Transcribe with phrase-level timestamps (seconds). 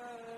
[0.00, 0.37] Uh...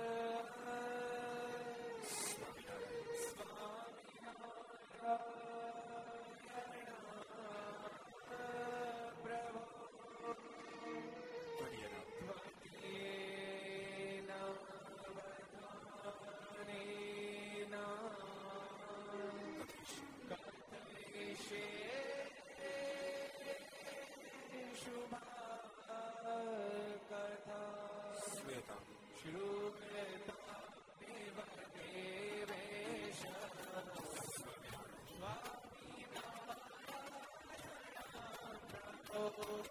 [39.39, 39.70] available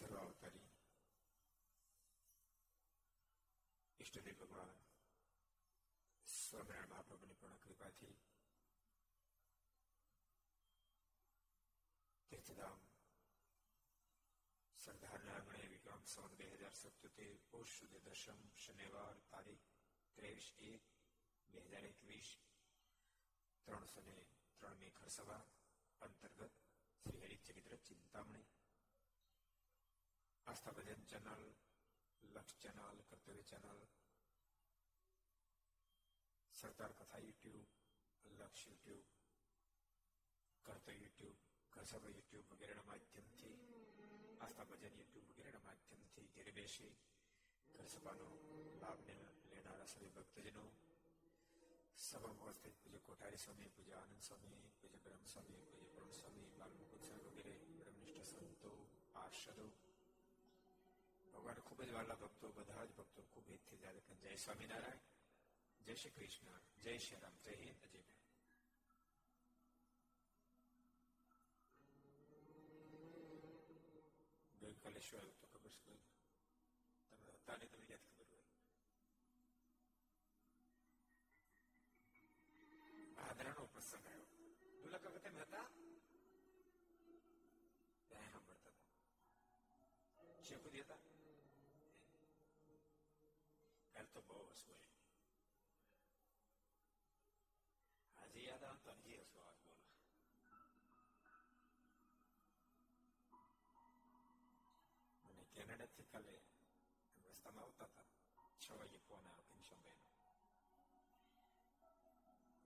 [0.00, 0.68] સેવા અવતારી
[4.00, 4.70] ઈષ્ટદેવ ભગવાન
[6.26, 8.14] સ્વામિનારાયણ મહાપ્રભુની પૂર્ણ કૃપાથી
[12.30, 12.80] તીર્થધામ
[14.78, 19.66] સરદારના આંગણે વિક્રમ સૌન બે હજાર સત્યોતેર પુરુષ સુદ દશમ શનિવાર તારીખ
[20.16, 20.88] ત્રેવીસ એક
[21.48, 22.30] બે હજાર એકવીસ
[23.66, 24.16] ત્રણસો ને
[24.62, 25.44] ત્રણમી ખરસભા
[26.00, 26.58] અંતર્ગત
[27.06, 28.39] Shri Haricharitra Chintamani
[30.50, 31.42] Aastha Bhajan channel
[32.28, 33.82] Laksh channel Kartavya channel
[36.54, 37.68] સરદાર કથા યુટ્યુબ
[38.32, 39.04] લક્ષ યુટ્યુબ
[40.66, 41.38] કર્તવ્ય યુટ્યુબ
[41.72, 43.54] ઘરસભા યુટ્યુબ વગેરેના માધ્યમથી
[44.40, 46.92] આસ્થા ભજન યુટ્યુબ વગેરેના માધ્યમથી ઘેરે બેસી
[47.70, 48.28] ઘરસભાનો
[48.80, 50.64] લાભ લેનારા સભી ભક્તજનો
[52.00, 57.02] સભામાં ઉપસ્થિત પૂજ્ય કોઠારી સ્વામી પૂજ્ય આનંદ સ્વામી પૂજ્ય બ્રહ્મ સ્વામી પૂજ્ય પૂર્ણ સ્વામી બાલમુકુદ
[57.02, 58.74] સ્વામી વગેરે બ્રહ્મનિષ્ઠ સંતો
[59.14, 59.89] પાર્ષદો ભગવાન
[61.80, 64.36] ખૂબ જ વાલા ભક્તો, બધા જ ભક્તો ખૂબ હિતથી જ્યારે જય.
[64.36, 64.98] સ્વામિનારાયણ,
[65.80, 68.26] જય શ્રી કૃષ્ણ, જય શ્રી રામ, જય હિન્દ, જય ભારત.
[74.54, 75.98] ગઈકાલે શું આવ્યું તો ખબર છે
[77.10, 78.44] તમે હતા ને તમે યાદ ખબર હોય.
[83.14, 84.26] ભાદરાનો પ્રસંગ આવ્યો.
[84.82, 85.68] દુલા વખતે તમે હતા?
[88.08, 88.74] સાંભળતા હતા.
[90.42, 91.09] શેખુદી ખુદ હતા?
[94.14, 94.98] તો બહુ હસવું હોય
[98.18, 99.86] આજે યાદ આવતો જે આવે બોલો
[105.24, 106.34] અને કેનેડાથી કાલે
[107.26, 108.08] રસ્તામાં આવતા હતા
[108.60, 110.08] છ વાગે ફોન આવ્યો ઘનશ્યામભાઈનો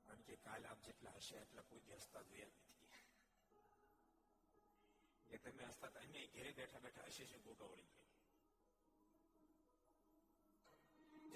[0.04, 2.72] કારણ કે કાલે આપ જેટલા હશે એટલા પૂજ્ય હસતા જોયા નથી
[5.26, 8.03] કે તમે હસતા અહીંયા ઘેરે બેઠા બેઠા હશે છે ગોગા વળી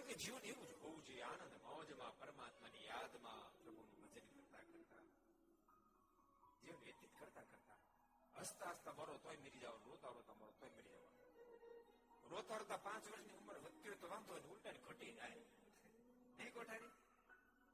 [0.03, 1.23] કે જીવન એવું જ હોવું જોઈએ.
[1.23, 5.03] આનંદ મોજમાં, પરમાત્માની યાદમાં પ્રભુનું ભજન કરતા કરતા.
[6.63, 7.77] જીવન વ્યતીત કરતા કરતા.
[8.41, 10.99] હસતા હસતા મરો, તોય મરી જાવ રોતા રોતા મરો, તોય મરી જાવ
[12.31, 15.35] રોતા રોતા પાંચ વર્ષની ઉંમર વધતી હોય તો વાંધો હોય ઉલટા ઘટી જાય.
[16.39, 16.91] નહીં કોઠારી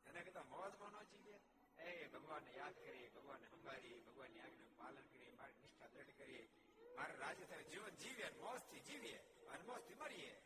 [0.07, 1.41] એના કરતા મોજમાં ન જીવીએ.
[1.79, 6.49] એ ભગવાનને યાદ કરીએ, ભગવાનને સંભાળીએ ભગવાનની આજ્ઞા પાલન કરીએ, મારી નિષ્ઠા દ્રઢ કરીએ.
[6.97, 9.17] મારે રાજ્ય થાય જીવન જીવીએ મોજથી જીવીએ
[9.49, 10.44] અને મોજથી મરીએ.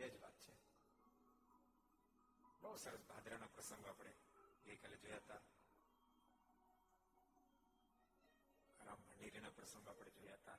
[0.00, 0.54] બે જ વાત છે.
[2.62, 4.12] બહુ સરસ ભાદરાના પ્રસંગ આપણે
[4.64, 5.42] ગઈકાલે જોયા હતા.
[8.80, 10.58] રામ ભંડેરીના પ્રસંગ આપણે જોયા હતા.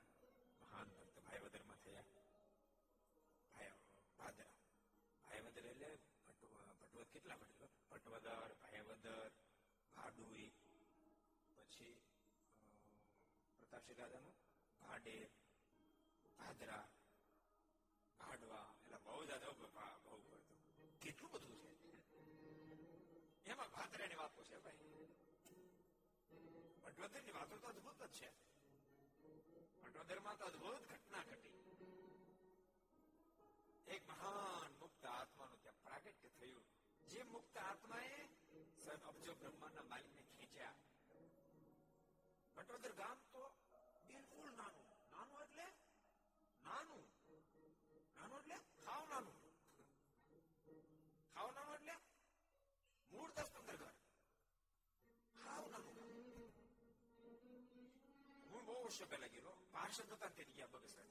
[0.62, 2.06] મહાન ભક્ત ભાઈવદરમાં થયા.
[3.52, 3.72] ભાઈ
[4.18, 4.54] ભાદરા.
[5.24, 5.90] ભાઈવદર એટલે
[6.26, 9.32] ભટવદ કેટલા ભટવદ ભટવદર ભાઈવદર
[9.96, 10.50] ભાડુઈ,
[11.56, 11.96] પછી
[13.58, 14.36] પ્રતાપસિંહ દાદાનું
[14.82, 15.16] ભાડે
[16.38, 16.84] ભાદરા
[18.20, 19.52] ભાડવા એટલે બહુ દાદા
[20.04, 20.56] બહુ કરતો
[21.18, 21.56] કેટલું બધું
[23.42, 24.86] છે એમાં ભાદરાની વાતો છે ભાઈ
[26.82, 28.28] ભટવદરની વાતો તો અદભુત જ છે
[29.82, 31.56] ભટવદરમાં તો અદભુત ઘટના ઘટી
[33.86, 36.64] એક મહાન મુક્ત આત્માનું ત્યાં પ્રાગટ્ય થયું
[37.06, 38.18] જે મુક્ત આત્માએ
[38.76, 40.76] સ્વયં અબજો બ્રહ્માંડના માલિકને ખેંચ્યા
[42.56, 43.42] ભટવદર ગામ તો
[44.08, 44.84] બિલકુલ નાનું.
[45.12, 45.66] નાનું એટલે
[46.62, 47.04] નાનું
[48.16, 49.36] નાનું એટલે ખાવ નાનું
[51.34, 51.96] ખાવ નાનું એટલે
[53.10, 53.94] મૂળ દસ પંદર ઘર
[55.36, 55.96] ખાવ નાનું
[58.88, 61.06] હું બહુ વર્ષો પહેલા ગયેલો પાર્ષદ હતા તે ગયા બગસરા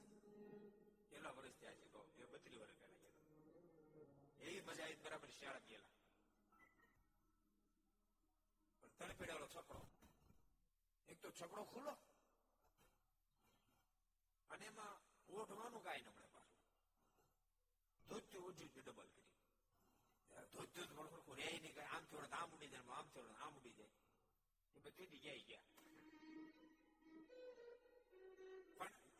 [1.10, 4.02] પેલા વર્ષ ત્યાં છે એ બત્રી વર્ષ પહેલા ગયેલો
[4.40, 5.94] એવી મજા આવી બરાબર શિયાળા ગયેલા
[8.80, 9.78] પણ તને પેડાલો છકડો
[11.08, 11.94] એક તો છકડો ખુલ્લો
[14.50, 14.94] અને એમાં
[15.28, 16.60] ઓઢવાનું કાંઈ ન મળે પાછું
[18.06, 19.30] ધોત્યું ઓછું ડબલ કરી
[20.52, 23.96] ધોત્યું થોડું રે નહીં કઈ આમ થોડું આમ ઉડી જાય આમ થોડું આમ ઉડી જાય
[24.76, 25.87] એ બધી જગ્યાએ ગયા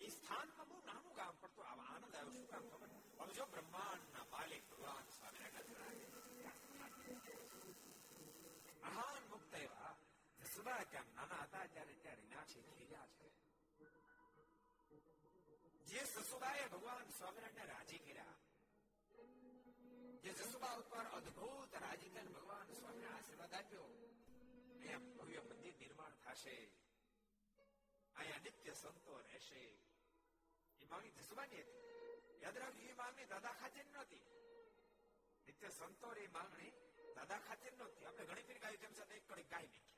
[0.00, 2.90] એ સ્થાનમાં બહુ નાનું ગામ પડતું આવા આનંદ આવ્યો શું કામ ખબર?
[3.18, 5.76] હવે જો બ્રહ્માંડના માલિક ભગવાન સ્વામિનારાયણ
[8.84, 9.92] મહાન મુક્ત એવા
[10.38, 13.26] જસુદા ક્યાં નાના હતા ત્યારે ત્યારે નાચે ખીર્યા છે.
[15.86, 18.36] જે સસુબાએ ભગવાન સ્વામિનારાયણ રાજી કર્યા,
[20.22, 23.88] જે જસુબા ઉપર અદભુત રાજી કરીને ભગવાન સ્વામીને આશીર્વાદ આપ્યો
[24.92, 26.56] એમ ભવ્ય મંદિર નિર્માણ થશે.
[28.16, 29.62] અહીંયા નિત્ય સંતો રહેશે.
[30.88, 34.22] એ માંગણી જસુબાની હતી યાદ રાખજો એ માંગણી દાદા ખાતે નહોતી
[35.46, 36.72] નિત્ય સંતો એ માંગણી
[37.16, 39.97] દાદા ખાતે નહોતી આપણે ઘણી ફેર ગાયું તેમ સાથે એક કડી ગાય નાખ્યા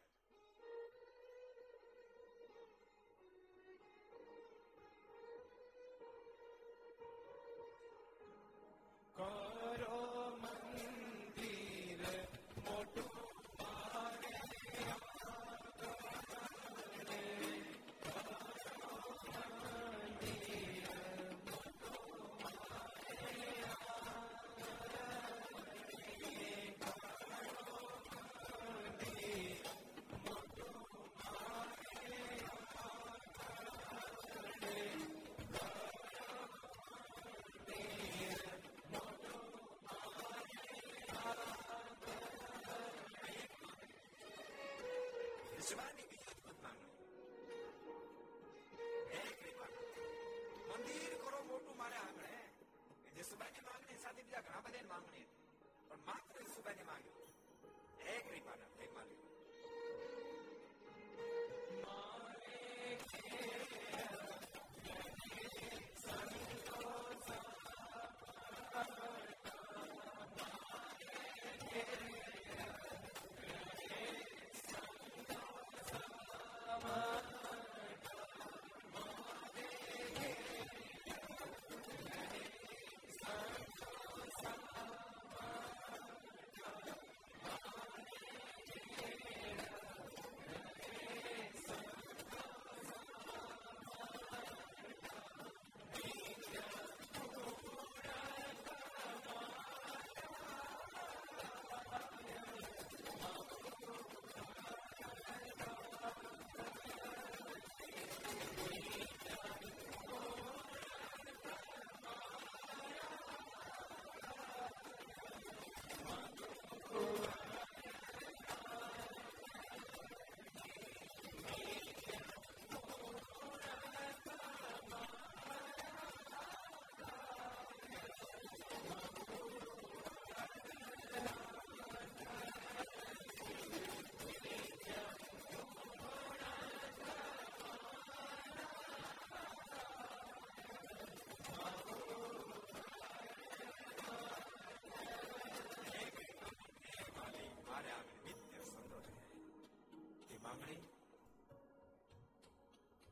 [53.41, 55.10] જસુબાની માંગણી સાથે બીજા ઘણા બધા માંગણી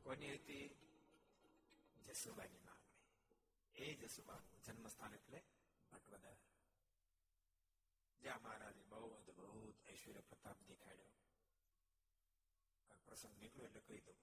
[0.09, 0.67] કોની હતી
[2.03, 5.41] જસુબાની માંગણી એ જસુબાનું જન્મસ્થાન એટલે
[5.91, 6.39] ભટવદર
[8.21, 11.13] જ્યાં મહારાજે બહુ અદભુત ઐશ્વર્ય પ્રતાપ દેખાડ્યો
[13.03, 14.19] પ્રસંગ નીકળ્યો એટલે કહી દઉં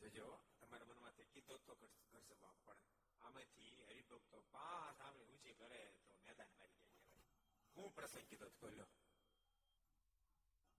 [0.00, 0.28] જોજો
[0.60, 2.80] તમારા મનમાંથી કીધો તો કરશે બાપ પણ
[3.22, 7.02] આમાંથી હરિભક્તો પાંચ આમે ઊંચી કરે તો મેદાન મારી જાય
[7.76, 8.90] હું પ્રસંગ કીધો તો બોલ્યો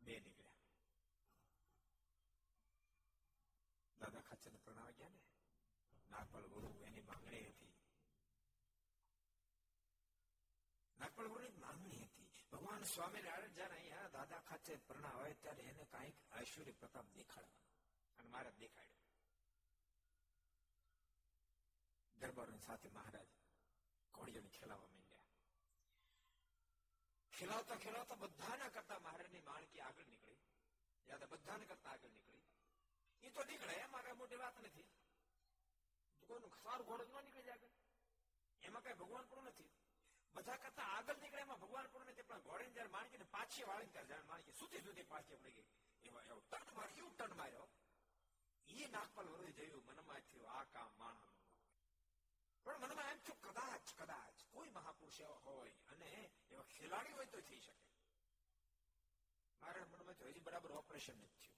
[0.01, 0.53] બે નીકળ્યા
[4.43, 5.21] દાદા ખાચર પ્રણાવ ગયા ને
[6.09, 7.73] નાગપળ ગુરુ એની માંગણી હતી
[10.97, 16.17] નાગપળ ગુરુ માંગણી હતી ભગવાન સ્વામિનારાયણ જયારે અહીંયા દાદા ખાચર પ્રણાવ હોય ત્યારે એને કાંઈક
[16.41, 17.71] ઐશ્વર્ય પ્રતાપ દેખાડવાનો
[18.19, 19.01] અને મારે દેખાડ્યો।
[22.17, 23.31] દરબારોની સાથે મહારાજ
[24.13, 25.27] ઘોડીઓને ખેલાવવા માંડ્યા।
[27.33, 30.41] ખેલાવતા ખેલાવતા બધાના કરતા મહારાજની માણકી આગળ નીકળી।
[31.07, 32.42] યાદ બધાને કરતા આગળ નીકળી।
[33.23, 34.87] એ તો નીકળે, એમાં કઈ મોટી વાત નથી.
[36.29, 37.69] કોઈનું સારું ઘોડો ન નીકળી જાય
[38.63, 39.71] એમાં કઈ ભગવાન પણ નથી.
[40.35, 44.07] બધા કરતા આગળ નીકળે, એમાં ભગવાન પણ નથી, પણ ઘોડે જયારે માણકીને પાછી વાળી ત્યારે
[44.07, 45.67] જયારે માણકી સુધી સુધી પાછી પડી ગઈ,
[46.03, 47.67] એવા, એવો ટન માર્યો, એવું ટન માર્યો.
[48.69, 51.31] એ નાગપાલ વરોઈ જયું, મનમાં થયું, આ કામ માણસ
[52.65, 56.11] પણ મનમાં એમ થયું, કદાચ કદાચ કોઈ મહાપુરુષ એવા હોય અને
[56.51, 57.89] એવા ખેલાડી હોય તો થઈ શકે.
[59.61, 61.52] મારા મનમાં હજી બરાબર ઓપરેશન નથી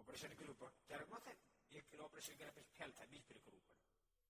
[0.00, 1.38] ઓપરેશન કર્યું પણ ક્યારેક ન થાય
[1.72, 3.78] એક કિલો ઓપરેશન કર્યા પછી ફેલ થાય બીજ ફેરી કરવું પડે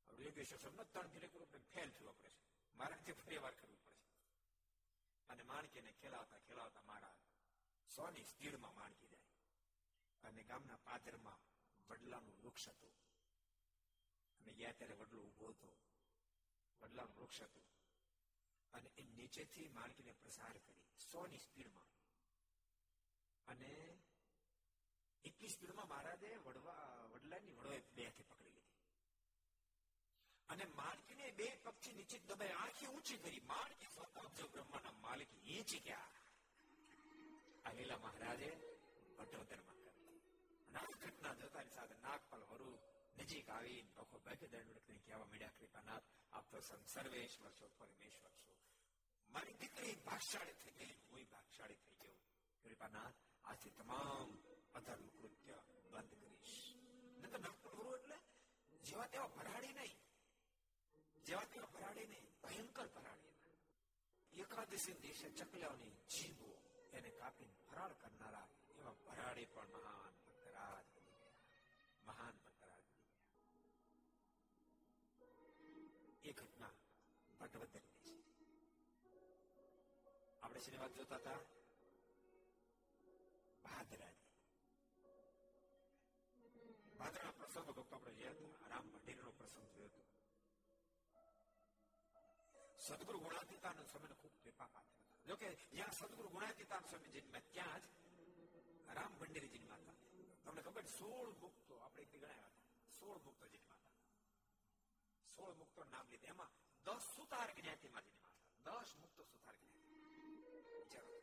[0.09, 2.43] હવે યોગેશ્વર સાહેબ ત્રણ ફેરી કરવું પડે ફેલ થયું ઓપરેશન
[2.75, 3.99] મારાથી ફરી વાર કરવું પડે
[5.29, 7.17] અને માણકીને ખેલાવતા ખેલાવતા મારા
[7.91, 9.31] સોની સ્પીડમાં માણકી જાય
[10.25, 11.41] અને ગામના પાદરમાં
[11.89, 12.97] વડલાનું વૃક્ષ હતું
[14.41, 15.71] અને ગયા ત્યારે વડલો ઊભો હતો
[16.83, 17.69] વડલાનું વૃક્ષ હતું
[18.73, 21.91] અને એ નીચેથી માણકીને પ્રસાર કરી સોની સ્પીડમાં
[23.49, 23.73] અને
[25.25, 28.79] એટલી સ્પીડમાં મહારાજે વડવા, વડલાની વડવાએ બે હાથે પકડી લીધી.
[30.49, 36.11] અને માણકીને બે પગથી નીચે દબાઈ આંખી ઊંચી કરી માણકી સ્વતંત્ર બ્રહ્માના માલિક ઈંચી ગયા.
[37.65, 38.51] આ લીલા મહારાજે
[39.19, 40.21] ભટ્ટોદરમાં કરી
[40.75, 42.71] અને ઘટના જોતાની સાથે નાગપાલ વરુ
[43.17, 48.55] નજીક આવી નખો બેઠે દંડવડકને કહેવા મળ્યા કૃપાનાથ આ પ્રસંગ સર્વેશ્વર છો, પરમેશ્વર છો.
[49.29, 52.19] મારી દીકરી ભાગશાળી થઈ ગઈ, હું ભાગશાળી થઈ ગયો.
[52.65, 54.31] કૃપાનાથ, આથી તમામ
[54.75, 55.57] અધર્મ કૃત્ય
[55.93, 56.57] બંધ કરીશ.
[57.21, 58.17] ન તો નાગપુર ગુરુ એટલે
[58.85, 59.97] જેવા તેવા ભરાડી નહીં.
[61.27, 63.31] જેવા તેવા ભરાડી નહીં, ભયંકર ભરાડી
[64.33, 66.51] એકાદશી દિવસે ચકલાઓની જીભો
[66.93, 70.87] એને કાપીને ફરાળ કરનારા એવા ભરાડી પણ મહાન ભક્તરાજ
[72.05, 72.85] મહાન ભક્તરાજ
[76.25, 76.75] એ ઘટના
[77.41, 78.15] ભટ્ટવદરની છે.
[80.43, 81.41] આપણે શેની જોતા હતા?
[83.65, 84.13] ભાદરા
[87.61, 90.03] પ્રસંગ ભક્તો આપણે જોયા હતા રામ ભંડેરનો પ્રસંગ જોયો હતો
[92.79, 98.95] સદગુરુ ગુણાતીતાનંદ સ્વામીને ખૂબ કૃપા પાત્ર હતા જોકે જ્યાં સદગુરુ ગુણાતીતાનંદ સ્વામી જન્મ્યા ત્યાં જ
[98.95, 99.97] રામ ભંડેરી જન્મ્યા હતા
[100.45, 103.99] તમને ખબર સોળ મુક્તો આપણે ગણાયા હતા સોળ મુક્તો જન્મ્યા હતા
[105.31, 109.85] સોળ મુક્તો નામ લીધે એમાં દસ સુતાર જ્ઞાતિમાં જન્મ્યા હતા દસ મુક્તો સુતાર જ્ઞાતિ
[110.73, 111.15] વિચારો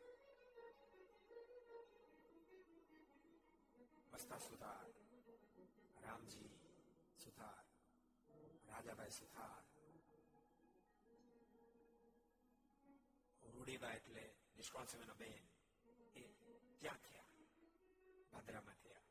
[4.12, 4.86] મસ્તા સુતાર
[6.08, 6.50] રામજી
[7.18, 7.64] સુથાર,
[8.68, 9.64] રાજાભાઈ સુથાર.
[13.42, 14.24] રૂડીબા એટલે
[14.56, 15.44] નિષ્કાળ સમયનો બેન
[16.16, 16.24] એ
[16.80, 17.30] ક્યાં થયા,
[18.32, 19.04] ભાદરામાં થયા.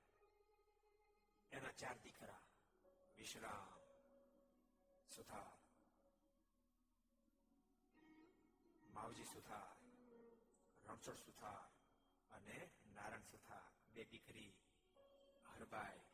[1.52, 2.42] એના ચાર દીકરા,
[3.18, 3.70] વિશ્રામ,
[5.12, 5.54] સુથાર.
[8.90, 9.72] માવજી સુથાર,
[10.86, 11.64] રણછોડ સુથાર
[12.32, 12.60] અને
[12.96, 14.52] નારાયણ સુથાર, બે દીકરી,
[15.50, 16.07] હરભાઈ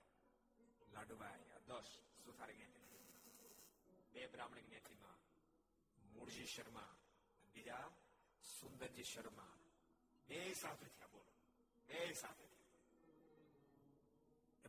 [0.96, 1.90] લાડુભાઈ દસ
[2.26, 2.82] સુથાર જ્ઞાતિ
[4.14, 5.20] બે બ્રાહ્મણ જ્ઞાતિમાં
[6.14, 6.92] મૂળજી શર્મા
[7.54, 7.88] બીજા
[8.44, 9.54] સુંદરજી શર્મા.
[10.30, 11.32] બે સાથે થયા, બોલો.
[11.88, 12.72] બે સાથે થયા.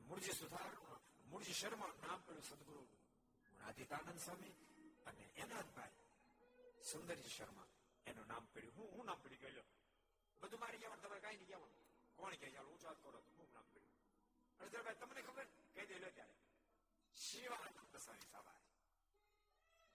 [0.09, 0.73] મૂળજી સુથાર,
[1.25, 2.85] મૂળજી શર્મા નામ પડ્યું સદગુરુ
[3.61, 4.55] રાધિકાનંદ સ્વામી
[5.07, 6.05] અને એના ભાઈ
[6.91, 7.69] સુંદરજી શર્મા.
[8.07, 9.65] એનું નામ પડ્યું, હું હું નામ પડી ગયો
[10.43, 11.75] બધું મારી કહેવાનું તમારે કઈ નહીં જવાનું
[12.19, 13.94] કોણ કહે ચાલો ઊંચો હાથ કરો હું નામ પડ્યું
[14.61, 15.47] અડધરભાઈ તમને ખબર?
[15.75, 16.35] કહી દે ત્યારે.
[17.17, 18.61] શિવાનંદ સ્વામી સભા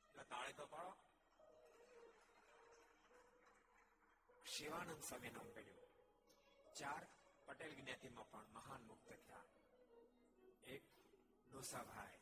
[0.08, 0.94] એટલે તો પાડો.
[4.46, 5.80] શિવાનંદ સ્વામી નામ પડ્યું
[6.74, 7.04] ચાર
[7.46, 9.46] પટેલ જ્ઞાતિમાં પણ મહાન મુક્ત થયા.
[10.64, 10.84] એક
[11.52, 12.20] ડોસાભાઈ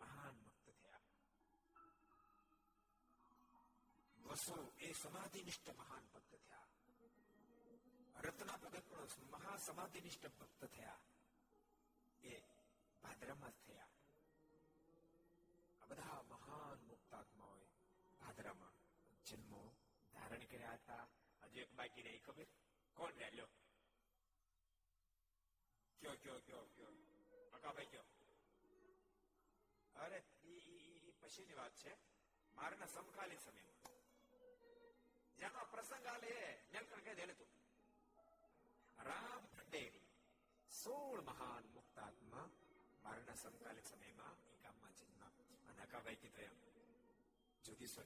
[0.00, 1.00] મહાન મુક્ત થયા.
[4.18, 6.68] વસુ એ સમાધિનિષ્ઠ મહાન ભક્ત થયા.
[8.20, 10.98] રત્ના ભગત પણ મહા સમાધિનિષ્ઠ ભક્ત થયા.
[13.20, 13.88] ભાદરામાં થયા
[15.80, 17.66] આ બધા મહાન મુક્તાત્માઓએ
[18.20, 18.78] ભાદરામાં
[19.26, 19.60] જન્મો
[20.14, 21.04] ધારણ કર્યા હતા
[21.42, 22.48] હજુ એક બાકી રહી ખબર
[22.96, 23.48] કોણ રહે લ્યો
[26.02, 26.94] કયો કયો કયો કયો
[27.52, 28.06] અકાભાઈ કયો
[29.96, 30.22] અરે
[30.54, 31.92] ઈ પછીની વાત છે
[32.54, 34.00] મારના સમકાલીન સમયમાં
[35.38, 36.32] જેનો પ્રસંગ આલે
[36.70, 37.52] નેલકણ કહી દેલે તું
[39.02, 40.08] રામ ખંડેરી
[40.72, 42.48] સોળ મહાન મુક્તાત્મા
[43.10, 45.22] મારના સમકાલીન સમયમાં એ ગામમાં જન્મ
[45.68, 46.56] અને અકાભાઈ કીધું એમ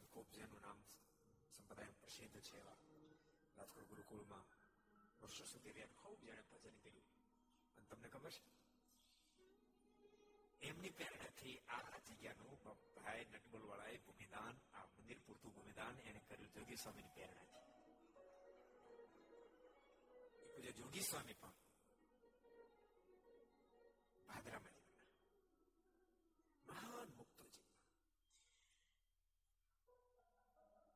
[0.08, 0.78] ખૂબ જેનું નામ
[1.52, 2.76] સંપ્રદાય પ્રસિદ્ધ છે એવા
[3.56, 4.46] રાજકોટ ગુરુકુળમાં
[5.20, 7.06] વર્ષો સુધી રહ્યા ખૂબ જેણે ભજન કર્યું
[7.76, 8.42] અને તમને ખબર છે?
[10.62, 12.58] એમની પ્રેરણાથી આ જગ્યાનું
[12.96, 17.62] ભાઈ નટબોલ વાળાએ ભૂમિદાન, આ મંદિર પૂરતું ભૂમિદાન એને કર્યું જોગી સ્વામીની પ્રેરણાથી
[20.78, 21.54] જોગી સ્વામી પણ
[24.28, 24.73] ભાદરામાં
[26.74, 27.62] મહાન મુક્તો છે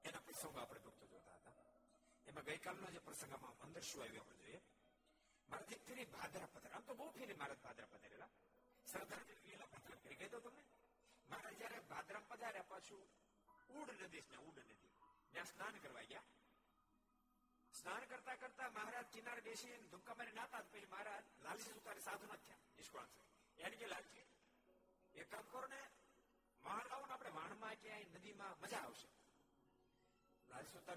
[0.04, 1.56] એના પ્રસંગો આપણે ભક્તો જોતા હતા.
[2.26, 4.60] એમાં ગઈકાલનો જે પ્રસંગમાં અંદર શું આવ્યું આપણે જોઈએ.
[5.48, 8.30] મારાથી ફેરી ભાદરા પધાર આમ તો બહુ ફેરી મહારાજ ભાદરા પધારેલા.
[8.86, 10.62] સરદાર લીલા પધાર કરી ગઈ તમને.
[11.28, 13.04] મહારાજ જયારે ભાદરા પધાર્યા પાછું
[13.78, 14.90] ઉડ નદી ને ઉડ નદી.
[15.32, 16.26] ત્યાં સ્નાન કરવા ગયા.
[17.74, 22.46] સ્નાન કરતા કરતા મહારાજ કિનારે બેસી ધુમકા મારી નાતા પછી મહારાજ લાલસી સુતારે સાધુ નથી
[22.46, 22.76] થયા.
[22.76, 23.08] નિષ્કાળ
[23.56, 24.27] છે એને કે લાલજી
[25.24, 25.80] કરો ને
[26.64, 29.08] વાણ લાવો ને આપણે વાણમાં ક્યાંય નદીમાં મજા આવશે.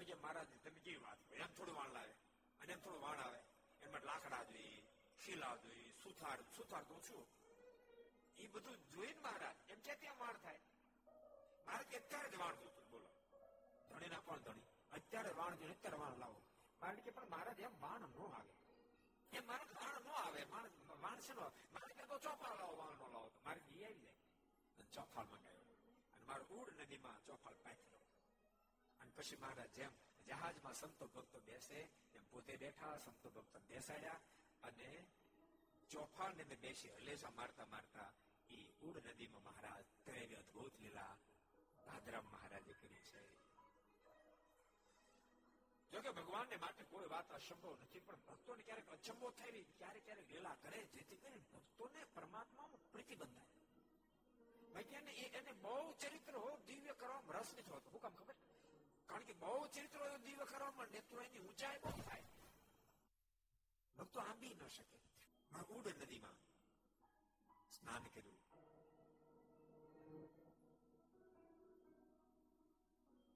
[0.04, 2.12] કે મહારાજ તમે કેવી વાત એમ થોડું વાણ લાવે
[2.60, 3.38] અને એમ થોડું વાણ આવે.
[3.82, 4.82] એમાં લાકડા જોઈએ
[5.24, 7.26] શીલા જોઈએ સુથાર સુથાર તો છું
[8.38, 10.60] એ બધું જોઈને મહારાજ, એમ કે ત્યાં વાણ થાય.
[11.66, 13.08] મારે કે અત્યારે જ વાણ જોતું બોલો.
[13.90, 14.60] ધણી ના પણ ધણી?
[14.92, 16.42] અત્યારે વાણ જોઈએ અત્યારે વાણ લાવો.
[16.80, 18.61] કારણ કે પણ મહારાજ, એમ વાણ નો આવે.
[19.32, 23.08] એમ મારે વાણ નો આવે વાણ છે નો, મારે કહેતો તો ચોપાળ લાવો વાણ નો
[23.08, 24.20] લાવો મારે ઘી આવી જાય.
[24.92, 25.76] ચોફાળ મંગાવ્યો.
[26.12, 28.00] અને મારે ઉડ નદીમાં ચોફાળ પાથરો
[29.00, 29.92] અને પછી મહારાજ જેમ
[30.26, 34.20] જહાજમાં સંતો ભક્તો બેસે, એમ પોતે બેઠા, સંતો ભક્તો બેસાડ્યા,
[34.62, 35.06] અને
[35.90, 38.10] ચોફાળ ને બેસી હલેસા મારતા મારતા
[38.50, 41.16] એ ઉડ નદીમાં મહારાજ ત્રેવી અદભુત લીલા
[41.86, 43.41] ભાદરામ મહારાજે કરી છે.
[45.92, 50.56] જોકે ભગવાનને માટે કોઈ વાત અસંભવ નથી, પણ ભક્તોને ક્યારેક અચંબો થાય ક્યારેક ક્યારેક લીલા
[50.62, 53.50] કરે, જેથી કરીને ભક્તોને પરમાત્મામાં પ્રીતિ બંધાય
[55.40, 57.90] એને બહુ ચરિત્ર દિવ્ય કરવામાં રસ નથી હોતો.
[57.90, 58.36] હું કામ ખબર?
[59.08, 62.24] કારણ કે બહુ ચરિત્રો દિવ્ય કરવામાં નેત્રો એની ઊંચાઈ બહુ થાય.
[63.96, 64.98] ભક્તો આંબી ન શકે.
[65.70, 66.36] ઉડ નદીમાં
[67.70, 68.38] સ્નાન કર્યું.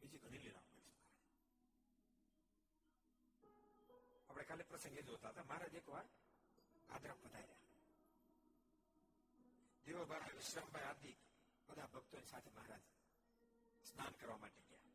[0.01, 0.66] બીજી ઘણી લીલા
[4.77, 6.09] પ્રસંગે જોતા હતા મહારાજ એક વાર
[6.89, 7.63] ભાદરા પધાર્યા
[9.87, 11.13] દેવભાઈ વિશ્રામભાઈ આદિ
[11.69, 12.85] બધા ભક્તોની સાથે મહારાજ
[13.85, 14.93] સ્નાન કરવા માટે ગયા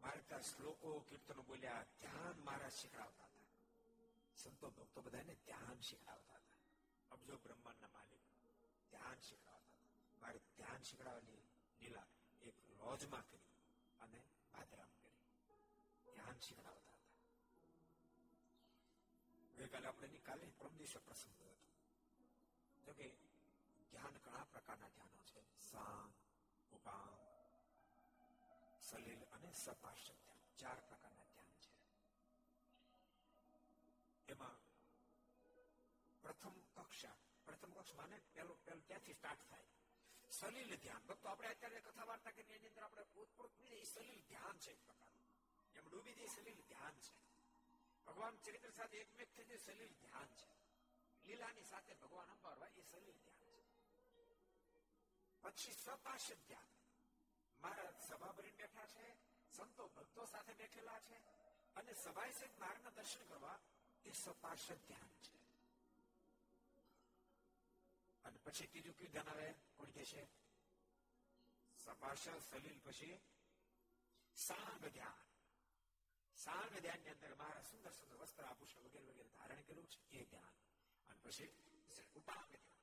[0.00, 3.46] મારે ત્યાં શ્લોકો કીર્તનો બોલ્યા ધ્યાન મહારાજ શીખડાવતા હતા
[4.36, 6.58] સંતો ભક્તો બધાને ધ્યાન શીખડાવતા હતા
[7.10, 8.26] અબજો બ્રહ્માંડના માલિક
[8.92, 11.40] ધ્યાન શીખડાવતા હતા મારે ધ્યાન ધ્યાન શીખડાવવાની
[11.80, 12.06] લીલા
[12.42, 13.46] એક લોજમાં કરી
[14.00, 14.20] અને
[14.52, 15.16] ભાદરામ કરી
[16.06, 16.87] ધ્યાન શીખડાવતા હતા
[19.58, 21.56] ગઈકાલે આપણે કાલે પ્રમ પ્રસંગ હતો.
[22.86, 23.08] જો કે
[23.90, 25.58] ધ્યાન ઘણા પ્રકારના ધ્યાનો છે.
[25.58, 26.12] સામ,
[26.72, 27.16] ઉપામ,
[28.82, 30.38] સલીલ અને સપાશ ધ્યાન.
[30.58, 31.74] ચાર પ્રકારના ધ્યાન છે.
[34.28, 34.56] એમાં
[36.22, 39.64] પ્રથમ કક્ષા, પ્રથમ કક્ષ માને પેલું પેલું ત્યાંથી સ્ટાર્ટ થાય?
[40.30, 41.06] સલીલ ધ્યાન.
[41.06, 44.86] ભક્તો, આપણે અત્યારે કથા વાર્તા કરીએ, એની અંદર આપણે ભૂતપૂર્વ એ સલીલ ધ્યાન છે એક
[44.86, 45.26] પ્રકારનું.
[45.74, 47.27] એમ ડૂબી દે સલીલ ધ્યાન છે.
[48.08, 50.48] ભગવાન ચરિત્ર સાથે એકમેક થઈ જાય સલીલ ધ્યાન છે.
[51.24, 54.36] લીલાની સાથે ભગવાન અંબારવા એ સલીલ ધ્યાન છે.
[55.42, 56.68] પછી સપાશ ધ્યાન.
[57.60, 59.16] મહારાજ સભા ભરીને બેઠા છે,
[59.56, 61.16] સંતો ભક્તો સાથે બેઠેલા છે
[61.76, 63.58] અને સભાઈ સહિત માર્ગના દર્શન કરવા
[64.04, 65.38] એ સપાશ ધ્યાન છે.
[68.24, 69.54] અને પછી ત્રીજું કયું ધ્યાન આવે?
[69.76, 70.26] કોણ કે છે?
[71.84, 73.20] સપાશ સલીલ પછી
[74.36, 75.27] સાંગ ધ્યાન.
[76.38, 80.56] સાંગ ધ્યાનની અંદર મારા સુંદર સુંદર વસ્ત્ર આભૂષણ વગેરે વગેરે ધારણ કર્યું છે એ ધ્યાન
[81.08, 81.50] અને પછી
[82.14, 82.76] ઉપાંગ ધ્યાન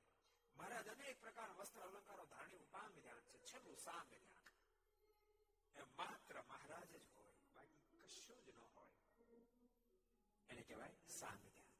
[0.56, 4.54] મહારાજ અનેક પ્રકાર વસ્ત્ર અલંકારો ધારણી ઉપાંગ ધ્યાન છે છેલ્લું સાંગ ધ્યાન
[5.76, 8.92] એ માત્ર મહારાજ જ હોય બાકી કશું જ ન હોય
[10.50, 11.72] એને કહેવાય સાંગ ધ્યાન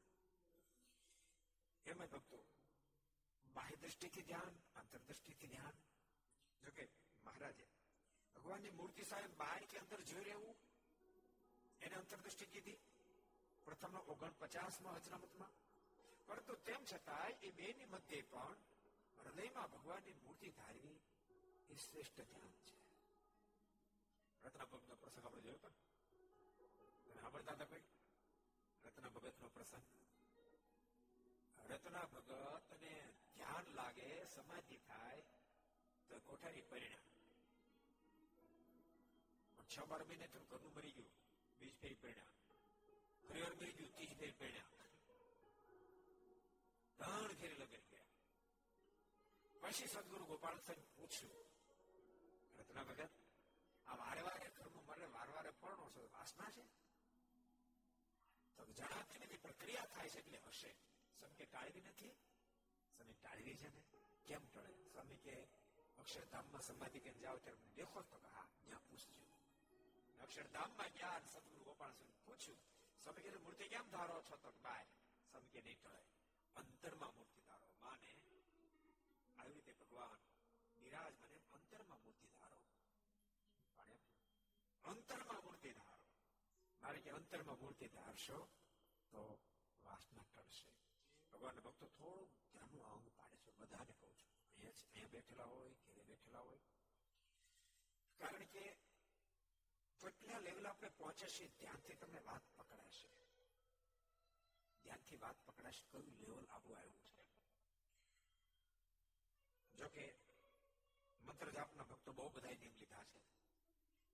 [1.85, 2.39] એમાં ભક્તો
[3.55, 5.77] બાહ્ય દ્રષ્ટિથી ધ્યાન અંતરદ્રષ્ટિથી ધ્યાન
[6.63, 6.89] જોકે
[7.23, 7.69] મહારાજે
[8.35, 10.57] ભગવાનની મૂર્તિ સાહેબ બહાર કે અંદર જોઈ રહેવું
[11.81, 12.79] એને અંતરદ્રષ્ટિ કીધી.
[13.65, 15.51] પ્રથમ ઓગણપચાસમાં અચનામતમાં
[16.25, 18.55] પરંતુ તેમ છતાં એ બેની મધ્યે પણ
[19.17, 20.99] હૃદયમાં ભગવાનની મૂર્તિ ધારવી
[21.69, 22.75] એ શ્રેષ્ઠ ધ્યાન છે.
[24.43, 25.75] રત્ના ભગત નો પ્રસંગ આપણે જોયો પણ
[27.03, 27.83] તમે સાંભળતા હતા કોઈ?
[28.85, 29.85] રત્ના ભગત નો પ્રસંગ.
[31.65, 32.31] રત્ના ભગત
[32.81, 35.21] ને ધ્યાન લાગે, સમાધિ થાય,
[36.09, 37.05] તો કોઠારી પરિણામ.
[39.69, 41.26] છ બાર મહિને થોડું ઘરનું મરી ગયું.
[41.61, 42.33] બીજ ફેરી પડ્યા.
[43.23, 44.71] ફરી વાર ગયું ફેરી પરિણામ
[46.99, 48.11] ત્રણ ફેરી લગાઈ ગયા
[49.61, 51.47] પછી સદગુરુ ગોપાલ સાહેબ પૂછ્યું,
[52.57, 53.11] રત્ના ભગત,
[53.87, 56.65] આ વારે વારે ઘરનું મરે વાર વારે પરણો છો, વાસના છે?
[58.57, 60.75] તો જણાતી નથી, પ્રક્રિયા થાય છે એટલે હશે.
[61.19, 62.13] સ્વામી કે ટાળવી નથી?
[62.97, 63.81] સમય ટાળવી છે ને?
[64.25, 64.89] કેમ ટળે?
[64.91, 65.35] સ્વામી કે
[65.97, 68.03] અક્ષરધામમાં સમાધિ કે જાઓ ત્યારે દેખો.
[68.03, 69.36] તો હા, ત્યાં પૂછજો.
[70.19, 71.93] અક્ષરધામમાં ગયા સદગુરુ ગોપાલ
[72.25, 72.61] પૂછ્યું,
[73.03, 74.51] સ્વામી કે મૂર્તિ કેમ ધારો છો તો?
[74.65, 74.85] બાય
[75.29, 76.01] સ્વામી કે નહીં ટળે
[76.55, 77.67] અંતરમાં મૂર્તિ ધારો.
[77.81, 78.11] માને,
[79.37, 80.21] આવી રીતે ભગવાન
[80.79, 82.59] નિરાજ મને અંતરમાં મૂર્તિ ધારો.
[83.75, 83.99] પણ
[84.93, 86.05] અંતરમાં મૂર્તિ ધારો.
[86.81, 88.39] મારે કે, અંતરમાં મૂર્તિ ધારશો
[89.11, 89.21] તો
[89.85, 90.71] વાસના ટળશે
[91.33, 93.51] ભગવાન ભક્તો થોડું ધ્યાનનું અંગ પાડે છે.
[93.59, 96.61] બધાને કહું છું, અહીંયા અહીંયા બેઠેલા હોય, ઘેરે બેઠેલા હોય.
[98.19, 98.63] કારણ કે
[100.01, 101.27] કેટલા લેવલ આપણે પહોંચે
[101.59, 103.09] ધ્યાનથી તમને વાત પકડાશે.
[104.85, 107.25] ધ્યાનથી વાત પકડાશે કયું લેવલ આવું આવ્યું છે.
[109.73, 110.05] જોકે
[111.21, 113.19] મંત્ર જાપના ભક્તો બહુ બધા નિયમ લીધા છે.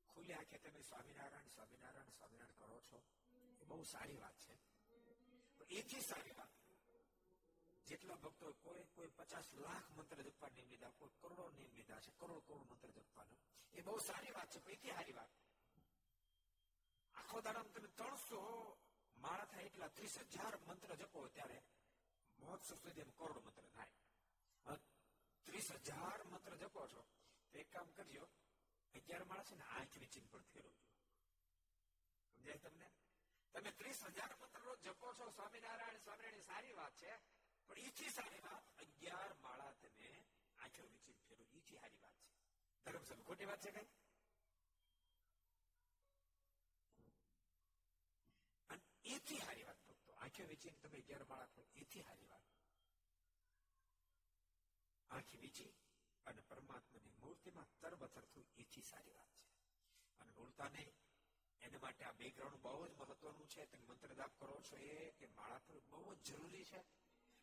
[0.07, 3.03] ખુલ્લી આંખે તમે સ્વામિનારાયણ સ્વામિનારાયણ સ્વામિનારાયણ કરો છો,
[3.61, 4.57] એ બહુ સારી વાત છે.
[5.69, 6.51] એથી સારી વાત,
[7.87, 12.11] જેટલા ભક્તો કોઈ કોઈ પચાસ લાખ મંત્ર જપવા નિયમ લીધા, કોઈ કરોડો નિયમ લીધા છે,
[12.17, 13.37] કરોડ કરોડ મંત્ર જપવાનો,
[13.73, 15.31] એ બહુ સારી વાત છે, પણ એથી સારી વાત.
[17.15, 18.39] આખો દાડામાં તમે ત્રણસો
[19.21, 21.63] થાય એટલા ત્રીસ હજાર મંત્ર જપો ત્યારે
[22.39, 23.91] મહોત્સવ સુધી કરોડ મંત્ર થાય.
[25.43, 27.05] ત્રીસ હજાર મંત્ર જપો છો,
[27.51, 28.29] તો એક કામ કરજો,
[28.95, 30.87] અગિયાર માળા છે ને, આંખ નીચી પણ ફેરવજો.
[32.35, 32.91] સમજાય તમને?
[33.53, 37.19] તમે ત્રીસ હજાર મંત્ર રોજ જપો છો, સ્વામિનારાયણ સ્વામિનારાયણ સારી વાત છે,
[37.67, 40.25] પણ ઈથી સારી વાત, અગિયાર માળા તમે
[40.57, 42.31] આંખો નીચે ફેરવો, ઈથી સારી વાત છે.
[42.85, 44.02] ધર્મ ખોટી વાત છે કઈ?
[49.05, 50.13] એથી હારી વાત ભક્તો.
[50.13, 52.41] આંખે વીચીને તમે અગિયાર માળા કરો, એથી હારી વાત.
[55.09, 55.73] આંખી વેચી
[56.25, 59.51] અને પરમાત્માની મૂર્તિમાં તરબતર થયું એથી સારી વાત છે.
[60.19, 60.91] અને બોલતા નહીં,
[61.61, 63.65] એના માટે આ બેકગ્રાઉન્ડ બહુ જ મહત્વનું છે.
[63.65, 66.83] તમે મંત્ર જાપ કરો છો એ કે માળા પર બહુ જ જરૂરી છે.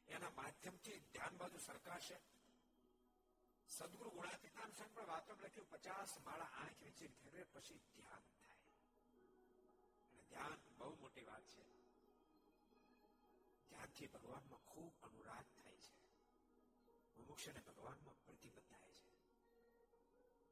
[0.08, 2.20] એના માધ્યમથી ધ્યાન બાજુ સરકાશે
[3.68, 8.58] સદગુરુ ગુણાતીતાન સંત પણ વાતો લખ્યું, પચાસ માળા આંખ વિચિત ફેરવે, પછી ધ્યાન થાય.
[10.12, 11.64] અને ધ્યાન બહુ મોટી વાત છે.
[13.70, 15.94] ધ્યાનથી ભગવાનમાં ખૂબ અનુરાગ થાય છે.
[17.16, 19.08] મુમુક્ષને ભગવાનમાં પ્રતિબદ્ધ થાય છે.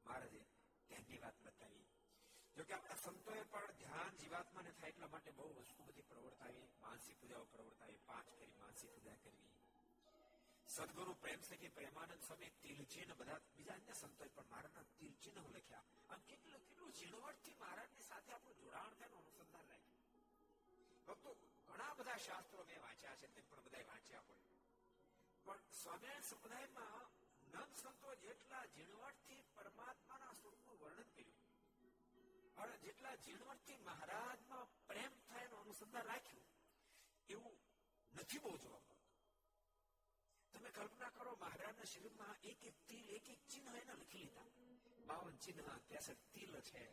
[0.04, 0.46] મહારાજે
[0.90, 1.86] ધ્યાનની વાત બતાવી.
[2.56, 6.68] જોકે આપણા સંતોએ પણ ધ્યાન જીવાત્માને થાય એટલા માટે બહુ વસ્તુ બધી પ્રવર્તાવી.
[6.80, 9.52] માનસિક પૂજાઓ પ્રવર્તાવી, પાંચ ફેરી માનસિક પૂજા કરવી.
[10.68, 15.84] સદગુરુ પ્રેમ સખી પ્રેમાનંદ સ્વામી તિલચિહ્ન બધા બીજા અન્ય સંતોએ પણ મહારાજના તિલચિહ્ન લખ્યા.
[16.10, 19.57] આમ કેટલું કેટલું ઝીણવટથી મહારાજની સાથે આપણું જોડાણ થાય અનુસંધાન
[21.08, 21.30] ભક્તો
[21.68, 24.42] ઘણા બધા શાસ્ત્રો મેં વાંચ્યા છે, તે પણ બધા વાંચ્યા હોય.
[25.46, 27.06] પણ સ્વામિનારાયણ સંપ્રદાયમાં
[27.52, 31.40] નંદ સંતો જેટલા ઝીણવટથી પરમાત્માના સ્વરૂપનું વર્ણન કર્યું,
[32.56, 36.46] અને જેટલા ઝીણવટથી મહારાજમાં પ્રેમ થાય એનું અનુસંધાન રાખ્યું,
[37.28, 37.58] એવું
[38.12, 39.04] નથી બહુ જોવા મળતું.
[40.54, 44.48] તમે કલ્પના કરો, મહારાજના શરીરમાં એક એક તિલ એક એક ચિહ્ન એને લખી લીધા.
[45.06, 46.84] બાવન ચિહ્ન, ત્રેસઠ તિલ છે.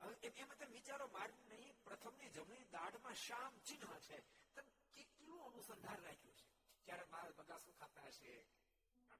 [0.00, 4.18] હવે એમ તમે વિચારો, મારી જમણી દાઢમાં શામ ચિહ્ન છે.
[4.54, 6.46] તમે કેટલું અનુસંધાન રાખ્યું છે?
[6.84, 8.44] ત્યારે મારા બગાસું ખાતા હશે.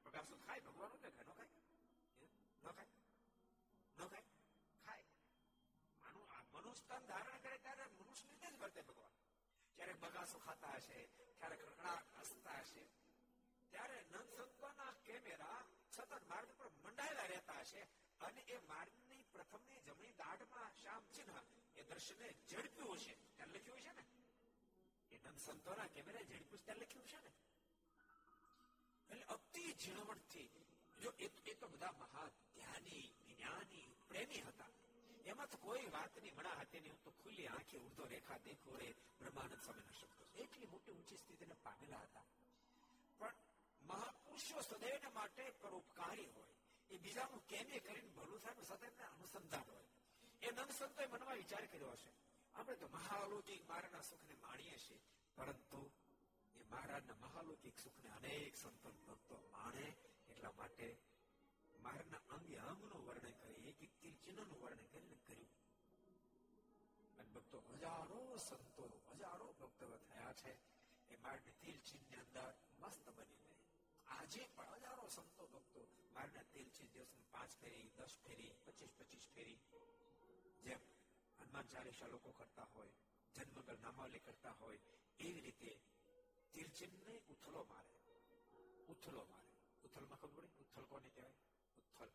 [0.05, 1.47] બગાસું ખાય ભગવાન કે ઘણો ખાય?
[2.65, 2.87] ન ખાય?
[3.99, 4.23] ન ખાય?
[4.87, 5.05] ખાય
[6.53, 9.11] મનુષ્ય ધારણ કરે ત્યારે મનુષ્ય રીતે જ વર્તે ભગવાન.
[9.77, 11.07] જ્યારે બગાસું ખાતા હશે,
[11.39, 12.89] ત્યારે રગડા હસતા હશે.
[13.71, 17.83] ત્યારે નંદ સંતોના કેમેરા સતત માર્ગ પર મંડાયેલા રહેતા હશે
[18.21, 21.39] અને એ માર્ગની પ્રથમની જમણી દાઢમાં શ્યામ ચિહ્ન,
[21.77, 23.15] એ દ્રશ્યને ઝડપ્યું હશે.
[23.37, 24.05] ત્યારે લખ્યું છે ને?
[25.11, 27.33] એ નંદ સંતોના કેમેરા ઝડપ્યું ત્યારે લખ્યું છે ને?
[29.11, 30.49] એટલે અતિ ઝીણવટથી,
[31.03, 34.69] જો એ તો બધા મહા ધ્યાની જ્ઞાની પ્રેમી હતા.
[35.25, 39.61] એમાં તો કોઈ વાતની મણા હતી નહીં તો ખુલ્લી આંખે ઉડતો રેખા દેખો રે, બ્રહ્માનંદ
[39.61, 40.25] સ્વામીના શબ્દો.
[40.43, 42.25] એટલી મોટી ઊંચી સ્થિતિને પામેલા હતા.
[43.19, 43.35] પણ
[43.83, 46.58] મહાપુરુષો સદૈવ માટે પરોપકારી હોય.
[46.91, 49.89] એ બીજાનું કેમે કરીને ભલું થાય સતત અનુસંધાન હોય.
[50.43, 52.13] એ નંદ સંતોએ મનમાં વિચાર કર્યો હશે.
[52.55, 55.01] આપણે તો મહાલૌકિક મારાના સુખને માણીએ છીએ,
[55.37, 55.91] પરંતુ
[56.55, 59.87] એ મહારાજના મહાલૌકિક સુખને અનેક સંતો ભક્તો માણે
[60.29, 60.97] એટલા માટે
[61.83, 65.51] મારના અંગે અંગનું વર્ણન કરી, એક એક ચિહ્નનું વર્ણન કરીને કર્યું.
[67.13, 70.53] અને ભક્તો હજારો સંતો, હજારો ભક્તો થયા છે.
[71.09, 73.39] એ મારને તિલ ચિહ્ન અંદર મસ્ત બની
[74.09, 79.29] આજે પણ હજારો સંતો ભક્તો મારના તેલ છે દિવસ પાંચ ફેરી, દસ ફેરી, પચીસ પચીસ
[79.35, 79.61] ફેરી.
[80.63, 80.81] જેમ
[81.39, 82.89] હનુમાન ચાલીસા લોકો કરતા હોય
[83.35, 84.79] જન્મગર નામાવલી કરતા હોય,
[85.19, 85.81] એવી રીતે
[86.53, 87.95] તીર્ચિનને ઉથલો મારે.
[88.89, 89.49] ઉથલો મારે.
[89.85, 90.49] ઉથલમાં ખબર પડે?
[90.59, 91.33] ઉથલ કોને કહેવાય?
[91.79, 92.11] ઉથલ.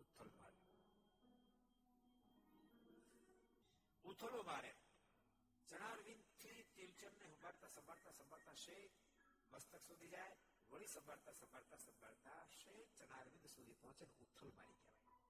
[0.00, 0.56] ઉથલ મારે.
[4.04, 4.74] ઉથલો મારે.
[5.68, 8.90] ચણારવિંદથી તિલચંદ ને સંભાળતા સંભાળતા સંભાળતા શેખ
[9.52, 10.36] મસ્તક સુધી જાય.
[10.72, 15.20] વળી સંભાળતા સંભાળતા સંભાળતા શેખ ચણારવિંદ સુધી પહોંચે ઉથલ મારી કહેવાય.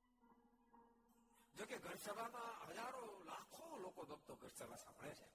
[1.54, 5.30] જોકે ઘર સભામાં હજારો, લાખો લોકો ભક્તો ઘર સભા સાંભળે છે.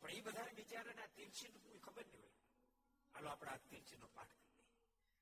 [0.00, 2.34] પણ એ બધા બિચારાના તિલચી કોઈ ખબર નહીં હોય.
[3.14, 4.56] હાલો આપણે આ તિલચી નો પાઠ કરી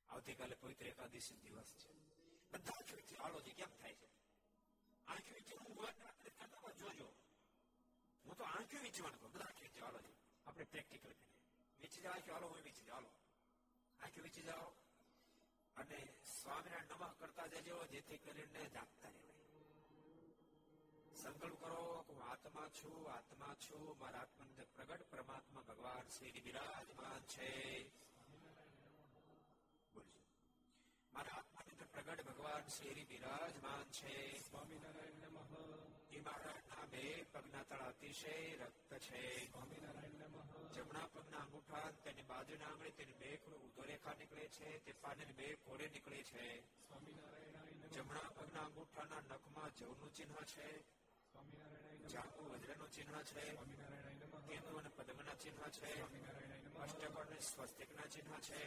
[0.08, 1.92] આવતીકાલે પવિત્ર એકાદશી દિવસ છે.
[2.52, 4.08] બધા આંખી હાલો જે, કેમ થાય છે?
[5.06, 7.14] આંખી વિચાર જોજો.
[8.24, 9.98] હું તો આંખી વિચવાનું બધા આંખી ચાલો
[10.46, 11.34] આપણે પ્રેક્ટિકલ કરીએ.
[11.80, 13.23] વેચી જવા ચાલો હું વેચી જાવ
[14.00, 14.72] આંખી વેચી જાઓ
[15.76, 19.34] અને સ્વામીના નમઃ કરતા જજો જેથી કરીને જાગતા રહેવાય.
[21.14, 27.20] સંકલ્પ કરો કે હું આત્મા છું આત્મા છું મારા આત્મા પ્રગટ પરમાત્મા ભગવાન શ્રી બિરાજમાન
[27.20, 27.82] છે.
[29.94, 30.20] બોલજો.
[31.12, 34.38] મારા આત્મા પ્રગટ ભગવાન શ્રી બિરાજમાન છે.
[34.38, 35.56] સ્વામિનારાયણ નમઃ.
[36.10, 36.63] એ મારા
[36.94, 39.46] બે પગના તળ અતિશય રક્ત છે.
[40.74, 43.30] જમણા પગના અંગૂઠા તેની બાજુના આંગળી તેની બે
[43.86, 44.78] રેખા નીકળે છે.
[44.84, 46.46] તે પાને બે કોરે નીકળે છે.
[47.94, 50.68] જમણા પગના અંગૂઠાના નખમાં જવનું ચિહ્ન છે.
[52.94, 53.44] ચિહ્ન છે.
[54.48, 55.92] કેતુ અને પદ્મના ચિહ્ન છે.
[55.96, 58.60] સ્વામિનારાયણ નમઃ અષ્ટક અને સ્વસ્તિકના ચિહ્ન છે.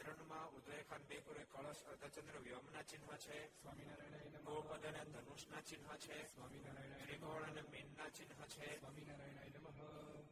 [0.00, 6.16] ચરણમાં ઉદયખાન બે કોરે કળશ અર્ધચંદ્ર વ્યોમના ચિહ્ન છે સ્વામિનારાયણ ગોપદ અને ધનુષના ચિહ્ન છે
[6.26, 8.68] સ્વામિનારાયણ ત્રિકોણ અને મીનના ચિહ્ન છે.
[8.78, 9.40] સ્વામિનારાયણ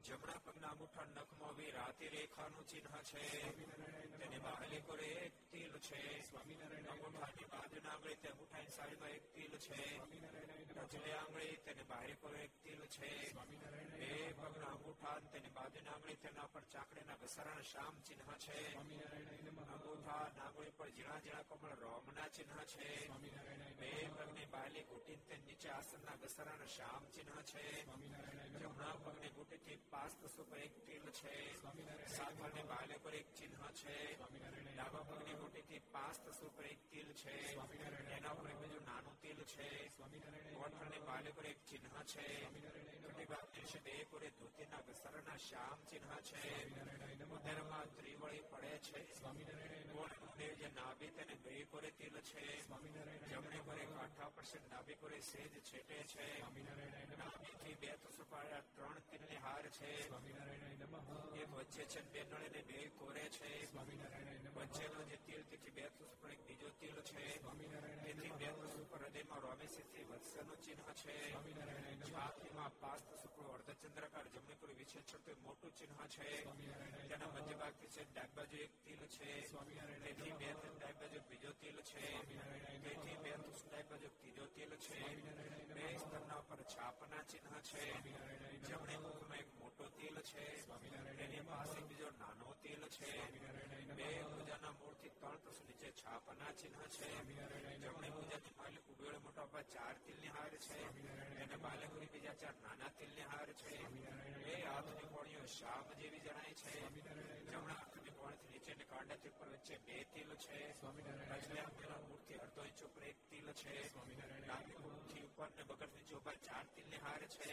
[0.07, 3.23] જમણા પગના અંગૂઠા નખમાં રાતે રેખાનું ચિહ્ન છે.
[4.19, 6.01] તેની બાહલી કોરે એક તિલ છે.
[6.23, 9.81] સ્વામિનારાયણ અંગૂઠાની બાજુના આંગળી તે અંગૂઠાની સાડીમાં એક તિલ છે.
[10.79, 13.11] રજલે આંગળી તેની બાહરી કોરે એક તિલ છે.
[13.99, 18.59] બે પગના અંગૂઠા તેની બાજુના આંગળી તેના પર ચાકડીના ઘસારણ શામ ચિહ્ન છે.
[19.75, 22.89] અંગૂઠા નાગળી પર ઝીણા ઝીણા કોમળ રોમના ચિહ્ન છે.
[23.81, 27.65] બે પગની બાહલી ઘૂંટીને તે નીચે આસનના ઘસારણ શામ ચિહ્ન છે.
[28.59, 31.35] જમણા પગની ઘૂંટીથી પાસ તસો પર એક તિલ છે.
[32.17, 33.97] સાંકળની બાહલી પર એક ચિહ્ન છે.
[34.77, 37.35] ડાબા પગની ઘૂંટીથી પાંચ તસો પર એક તિલ છે.
[38.17, 39.69] એના ઉપર એક બીજું નાનું તિલ છે.
[40.57, 42.27] ગોઠણની બાહલી પર એક ચિહ્ન છે.
[43.59, 46.43] ધોતીના ઘસારાના શ્યામ ચિહ્ન છે.
[47.37, 49.01] ઉદરમાં ત્રિવળી પડે છે.
[49.19, 52.45] સ્વામિનારાયણ જે નાભી તેને બે કોરે તિલ છે.
[53.31, 56.27] જમણી કોરે કાંઠા પર છે, નાભી કોરે સેજ છેટે છે.
[57.19, 59.93] નાભીથી બે તુસપાળા ત્રણ તિલની હાર છે.
[61.43, 63.51] એક વચ્ચે છે, બે નળીને બે કોરે છે.
[64.55, 65.43] વચ્ચેનો જે તિલ
[65.75, 65.85] બે
[66.21, 67.25] પર એક બીજો તિલ છે.
[68.05, 71.17] તેથી બે નમઃ તુસ ઉપર હૃદયમાં રોમેશથી વત્સનું ચિહ્ન છે.
[72.59, 76.31] સ્વામિનારાયણ પાસ્ત ઉપર અર્ધચંદ્રાકાર જમણી પર વિશેષણ તો મોટું ચિહ્ન છે.
[77.09, 79.29] તેના મધ્ય ભાગ છે ડાબી બાજુ એક તિલ છે.
[80.03, 82.07] તેથી બે ડાબી બાજુ બીજો તિલ છે.
[82.85, 84.99] તેથી બે ડાબી બાજુ ત્રીજો તિલ છે.
[85.75, 87.85] બે સ્તરના ઉપર છાપના ચિહ્ન છે.
[88.67, 90.47] જમણે મુખમાં એક મોટો તિલ છે.
[91.19, 93.13] તેની પાસે બીજો નાનો તિલ છે.
[93.95, 97.09] બે પૂજાના મૂળથી ત્રણ તસ નીચે છાપના ચિહ્ન છે.
[97.79, 100.79] જમણી પૂજાની માલિક ઉગેલો મોટા પર ચાર તિલની હાર છે.
[101.43, 103.73] અને બાલકુરી બીજા ચાર નાના તિલની હાર છે.
[104.45, 106.73] બે હાથની કોણીઓ શામ જેવી જણાય છે.
[108.19, 110.61] કોણીથી નીચેની કાંડાથી ઉપર વચ્ચે બે તિલ છે.
[111.31, 112.01] રજલે આપેલા
[112.45, 112.81] અડધો ઇંચ
[113.11, 113.75] એક તિલ છે.
[114.47, 116.15] ડાબી મૂળથી ઉપર ને બગડ નીચે
[116.47, 117.49] ચાર તિલની હાર છે.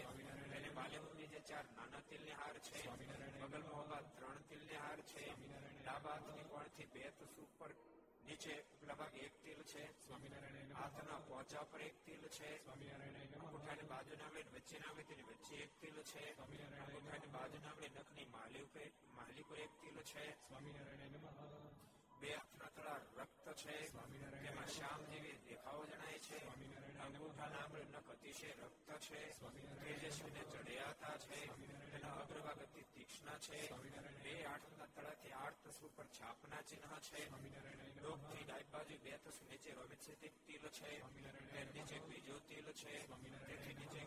[0.56, 2.80] અને બાલેકુરી જે ચાર નાના તિલની હાર છે.
[3.42, 5.24] બગલ મોહબા ત્રણ તિલની હાર છે.
[5.84, 7.72] ડાબા હાથની કોણથી બે તુસ ઉપર
[8.26, 9.84] નીચે ઉપલા ભાગે એક તિલ છે.
[10.06, 12.50] સ્વામિનારાયણ હાથના પોચા પર એક તિલ છે.
[12.64, 16.24] સ્વામિનારાયણ બાજુ અંગૂઠાની બાજુના આંગળી વચ્ચે ના આંગળી તેની વચ્ચે એક તિલ છે.
[16.38, 20.26] અંગૂઠાની બાજુ આંગળી નખની માલી ઉપર માલી પર એક તિલ છે.
[20.48, 23.76] સ્વામિનારાયણ નમઃ બે હાથના રક્ત છે,
[24.44, 26.38] તેમાં શ્યામ જેવી દેખાવો જણાય છે.
[27.06, 29.22] અંગૂઠાના નખ અતિશય રક્ત છે,
[29.84, 31.40] તેજસ્વીને ચડિયાતા છે,
[31.92, 33.60] તેના અગ્રભાગ અતિ તીક્ષ્ણ છે.
[34.24, 37.22] બે આઠના તળાથી આઠ તસ ઉપર છાપના ચિહ્ન છે.
[38.04, 40.92] લોકથી ડાબી બાજુ બે તસ નીચે રોમિત તે તિલ છે.
[41.52, 42.94] તે નીચે બીજો તિલ છે.
[43.48, 44.02] તેથી નીચે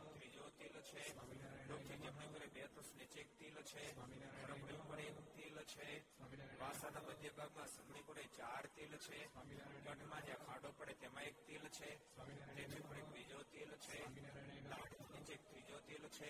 [15.88, 16.28] તિલ છે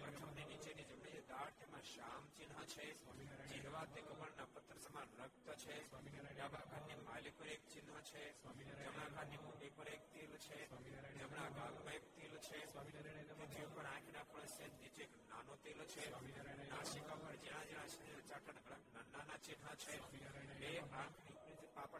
[0.00, 1.22] પ્રથમની નીચેની જમણી જે
[1.58, 2.86] તેમાં શ્યામ ચિહ્ન છે
[3.48, 5.76] જીહવા તે કમળના પત્ર સમાન રક્ત છે
[6.30, 8.22] ડાબા કાનની માલિક પર એક ચિહ્ન છે
[8.78, 10.58] જમણા કાનની મુંડી પર એક તેલ છે.
[11.14, 12.04] જમણા ભાગમાં એક
[12.78, 16.04] તેથી ઉપર આંખના ખૂણે સેજ નીચે એક નાનો તિલ છે.
[16.70, 17.90] નાસિકા પર જ્યાં જ્યાં
[18.28, 18.58] ચાટણ
[19.12, 20.37] નાના ચેઠા છે.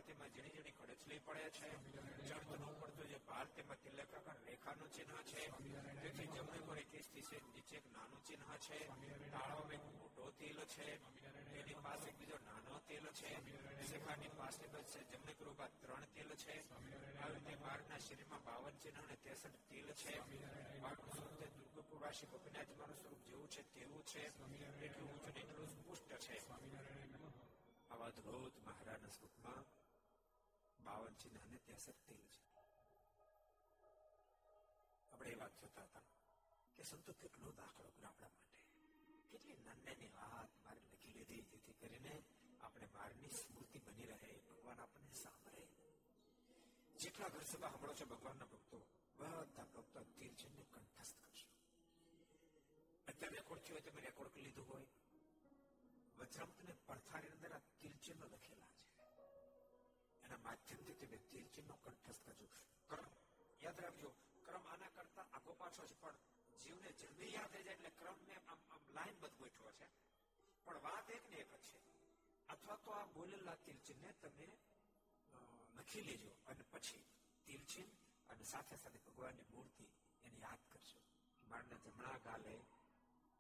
[0.09, 1.71] તેમાં ઝીણી ઝીણી ખડચલી પડે છે.
[2.29, 5.43] જળતનો પડતો જે ભાર તેમાં તિલકાકાર રેખાનું ચિહ્ન છે.
[6.03, 8.79] તેથી જમણી પર એકવીસથી સેજ નીચે એક નાનું ચિહ્ન છે.
[9.31, 10.89] તાળાવ એક મોટો તેલ છે.
[11.59, 13.31] એની પાસે એક બીજો નાનો તેલ છે.
[13.89, 16.57] શિખાની પાસે છે, જમણી કૃપા ત્રણ તેલ છે.
[17.19, 20.15] આવી રીતે બાળકના શરીરમાં બાવન ચિહ્ન અને તેસઠ તેલ છે.
[20.81, 24.23] બાળનું સ્વરૂપ તે દુર્ગપુર રાશિ ગોપીનાથજીમાનું સ્વરૂપ જેવું છે, તેવું છે.
[24.85, 26.37] એટલું ઊંચું એટલું પુષ્ટ છે.
[27.91, 29.78] આવા અદભુત મહારાજના સ્વરૂપમાં
[30.89, 32.43] બાવન ચિહ્ન અને ત્રેસઠ તિલ છે.
[35.13, 36.03] આપણે એ વાત જોતા હતા
[36.75, 38.63] કે સંતો કેટલો દાખલો કર્યો આપણા માટે.
[39.31, 42.23] કેટલી નાની વાત મારે લખી લીધી, જેથી કરીને
[42.61, 45.67] આપણે મારની સ્મૃતિ બની રહે, ભગવાન આપણને સાંભળે.
[47.01, 48.87] જેટલા ઘર સભા સાંભળો છો ભગવાનના ભક્તો,
[49.19, 51.49] બધા ભક્તો તીર્થને કંઠસ્થ કરશો.
[53.07, 54.87] અત્યારે રેકોર્ડ થયો તમે રેકોર્ડ કરી લીધું હોય.
[56.19, 58.78] વજ્રમતને પડથારી અંદર આ તીર્ચનો લખેલા
[60.29, 62.49] એના માધ્યમથી તમે તીર્ચનો કંઠસ્થ કરજો.
[62.91, 63.07] કર્મ
[63.63, 64.09] યાદ રાખજો,
[64.47, 66.19] ક્રમ આના કરતા આગો પાછો છે પણ
[66.61, 69.89] જીવને જલ્દી યાદ થઈ જાય એટલે ક્રમને આમ આમ લાઈન બધ ગોઠવો છે.
[70.67, 71.79] પણ વાત એક ને એક જ છે.
[72.49, 74.49] અથવા તો આ બોલેલા તિલચિહ્નને તમે
[75.79, 77.05] લખી લેજો અને પછી
[77.47, 77.91] તિલચિહ્ન
[78.29, 79.87] અને સાથે સાથે ભગવાનની મૂર્તિ
[80.25, 81.01] એને યાદ કરશો
[81.47, 82.55] મારના જમણા ગાલે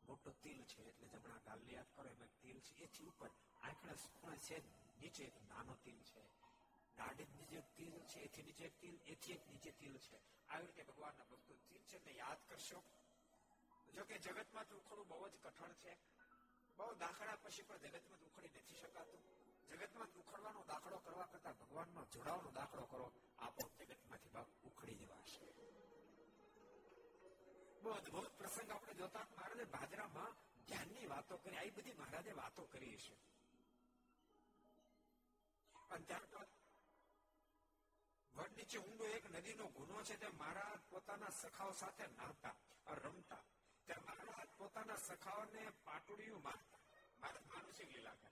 [0.03, 3.31] મોટો તિલ છે એટલે જમણા ગાલને યાદ કરો, એમાં તિલ છે, એથી ઉપર
[3.63, 4.57] આંખડા ખૂણે છે
[5.01, 6.23] નીચે એક નાનો તિલ છે.
[6.99, 7.39] દાઢી
[9.09, 10.19] એથી એક નીચે તિલ છે
[10.49, 12.79] આવી રીતે ભગવાનના ભક્તો તિલ છે ને યાદ કરશો
[13.89, 15.93] જો કે જગતમાં ઉખડવું બહુ જ કઠણ છે
[16.79, 19.23] બહુ દાખલા પછી પણ જગતમાં ઉખડી નથી શકાતું
[19.71, 23.07] જગતમાં ઉખડવાનો દાખલો કરવા કરતા ભગવાનમાં જોડાવાનો દાખલો કરો
[23.39, 25.49] આપો જગતમાંથી બાપ ઉખડી જવાશે
[27.81, 32.97] બહુ અદભુત પ્રસંગ આપણે જોતા મહારાજે બાજરામાં જ્ઞાનની વાતો કરી આવી બધી મહારાજે વાતો કરી
[32.99, 33.19] છે
[35.91, 36.58] અને ત્યારબાદ
[38.39, 42.55] વડ નીચે ઊંડો એક નદીનો ગુનો છે તે મહારાજ પોતાના સખાઓ સાથે નાહતા
[42.95, 43.45] રમતા.
[43.89, 46.83] ત્યારે મહારાજ પોતાના સખાઓને પાટુડિયું મારતા
[47.21, 48.31] મહારાજ માનસિક લીલા કરે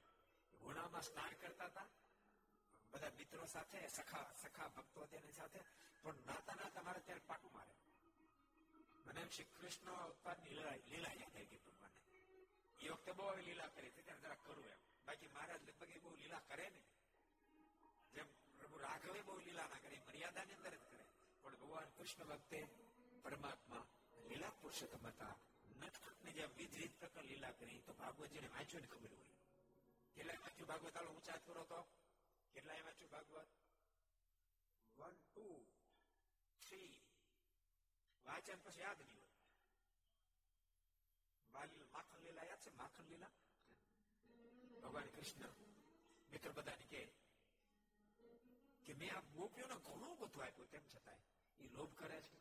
[0.61, 1.89] ગુનામાં સ્નાન કરતા હતા.
[2.93, 5.61] બધા મિત્રો સાથે, સખા સખા ભક્તો તેની સાથે,
[6.03, 7.75] પણ નાતા નાતા મારે ત્યારે પાટું મારે.
[9.07, 11.99] મને એમ શ્રી કૃષ્ણ અવતારની લીલા લીલા યાદ આવી ગઈ ભગવાને
[12.81, 14.81] એ વખતે બહુ લીલા કરી હતી, ત્યારે જરા કરું એમ.
[15.07, 16.83] બાકી મહારાજ લગભગ એ બહુ લીલા કરે ને
[18.15, 21.05] જેમ પ્રભુ રાઘવે બહુ લીલા ના કરે મર્યાદાની અંદર જ કરે
[21.45, 22.61] પણ ભગવાન કૃષ્ણ વખતે
[23.25, 23.85] પરમાત્મા
[24.25, 25.35] લીલા પુરુષોત્તમ હતા
[25.77, 29.37] નટખટને જેમ વિધ વિધ પ્રકાર લીલા કરી તો ભાગવતજીને વાંચ્યો ને ખબર હોય
[30.17, 31.81] કેટલાય વાંચ્યું ભાગવત આલો ઊંચા કરો તો
[32.55, 33.51] કેટલાય વાંચ્યું ભાગવત
[34.99, 35.47] વન ટુ
[36.63, 36.93] થ્રી
[38.27, 39.35] વાંચન પછી યાદ નહીં હોય
[41.51, 43.35] વાલી માખણ લીલા યાદ છે માખણ લીલા
[44.81, 45.55] ભગવાન કૃષ્ણ
[46.31, 47.03] મિત્ર બધાને કે
[48.87, 52.37] કે મેં આ ગોપીઓને ઘણું બધું આપ્યું, તેમ છતાંય એ લોભ કરે છે.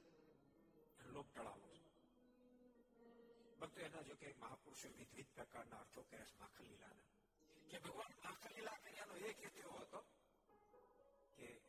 [1.06, 1.86] લોભ ટળાવો છે.
[3.60, 6.66] ભક્તો એના જો કે મહાપુરુષો વિવિધ પ્રકારના અર્થો કર્યા છે માખણ
[7.70, 10.00] કે ભગવાન માખણ કર્યાનો એક હેતુ હતો
[11.36, 11.62] કે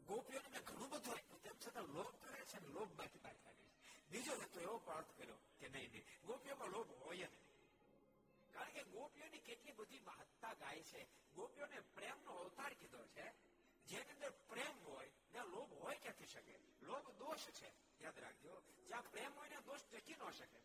[0.00, 4.08] ગોપીઓને ઘણું બધું આપ્યું, તેમ છતાં લોભ કરે છે અને લોભમાંથી બહાર કાઢે છે.
[4.10, 6.04] બીજો હેતુ એવો પણ અર્થ કર્યો કે નહીં નહીં.
[6.26, 7.30] ગોપીઓમાં લોભ હોય જ
[8.52, 11.06] કારણ કે ગોપીઓની કેટલી બધી મહત્તા ગાય છે.
[11.34, 13.51] ગોપીઓને પ્રેમનો અવતાર કીધો છે.
[13.88, 16.58] જેની અંદર પ્રેમ હોય ત્યાં લોભ હોય ક્યાંથી શકે?
[16.82, 18.62] લોભ દોષ છે, યાદ રાખજો.
[18.88, 20.60] જ્યાં પ્રેમ હોય ને દોષ ટકી ન શકે?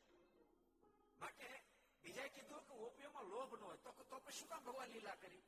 [1.19, 1.61] માટે
[2.03, 5.41] બીજા કીધું કે ગોપીઓમાં લોભ ન હોય, તો તો શું કામ ભગવાન લીલા કરી?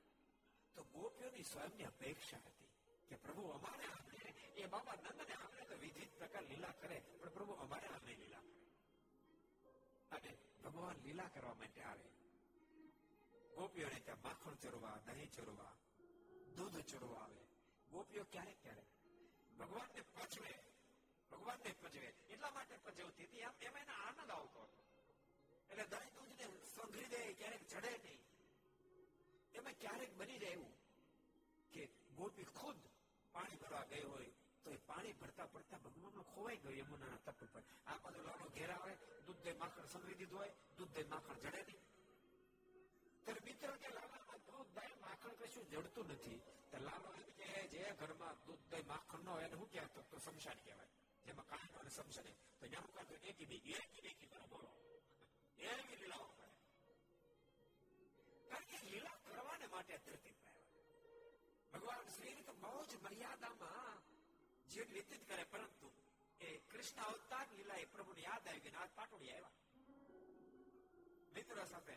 [0.76, 2.70] તો ગોપીઓની સ્વયંની અપેક્ષા હતી
[3.10, 7.54] કે પ્રભુ અમારે આપણે એ બાબા નંદને આપણે તો વિધિત પ્રકાર લીલા કરે, પણ પ્રભુ
[7.54, 8.60] અમારે આપણે લીલા કરે.
[10.12, 12.10] અને ભગવાન લીલા કરવા માટે આવે.
[13.56, 15.76] ગોપીઓને ત્યાં માખણ ચરવા, દહીં ચરવા,
[16.56, 17.49] દૂધ ચરવા આવે.
[17.92, 18.90] ગોપીઓ ક્યારેક ક્યારેક
[19.60, 20.54] ભગવાનને પચવે
[21.32, 24.82] ભગવાનને પચવે એટલા માટે પચવતી હતી આમ એમાં એને આનંદ આવતો હતો.
[25.70, 28.22] એટલે દરેક દૂધને સંઘરી દે, ક્યારેક ચડે નહીં.
[29.54, 30.74] એમાં ક્યારેક બની જાય એવું
[31.72, 31.82] કે
[32.18, 32.80] ગોપી ખુદ
[33.34, 34.32] પાણી ભરવા ગઈ હોય,
[34.64, 37.64] તો એ પાણી ભરતા ભરતા ભગવાનમાં ખોવાઈ ગયો યમુનાના તટ ઉપર.
[37.86, 38.94] આ બધું લાલો ઘેર આવે
[39.26, 41.82] દૂધ દે માખણ સંઘરી દીધું હોય દૂધ દે માખણ જડે નહીં.
[43.24, 43.90] ત્યારે મિત્ર કે
[44.80, 46.40] દહીં માખણ કશું જડતું નથી.
[46.72, 50.04] તો લાલો કે જે ઘરમાં દૂધ, દહીં, માખણ ન હોય એને શું કહેવાય?
[50.12, 50.90] તો શમશાન કહેવાય.
[51.26, 54.70] જેમાં કાંઈ ન શમશાને તો ત્યાં શું કરતો એકી બી એકી એકી કરો, બોલો.
[55.58, 56.50] એવી લીલાઓ કરે.
[58.50, 60.38] કારણ કે લીલા કરવાને માટે ધરતી
[61.74, 63.98] ભગવાન શ્રી તો બહુ જ મર્યાદામાં
[64.68, 65.92] જે વ્યતીત કરે, પરંતુ
[66.40, 69.58] એ કૃષ્ણ અવતાર લીલા એ પ્રભુને યાદ આવી ગઈ આ પાટોડી આવ્યા.
[71.34, 71.96] મિત્રો સાથે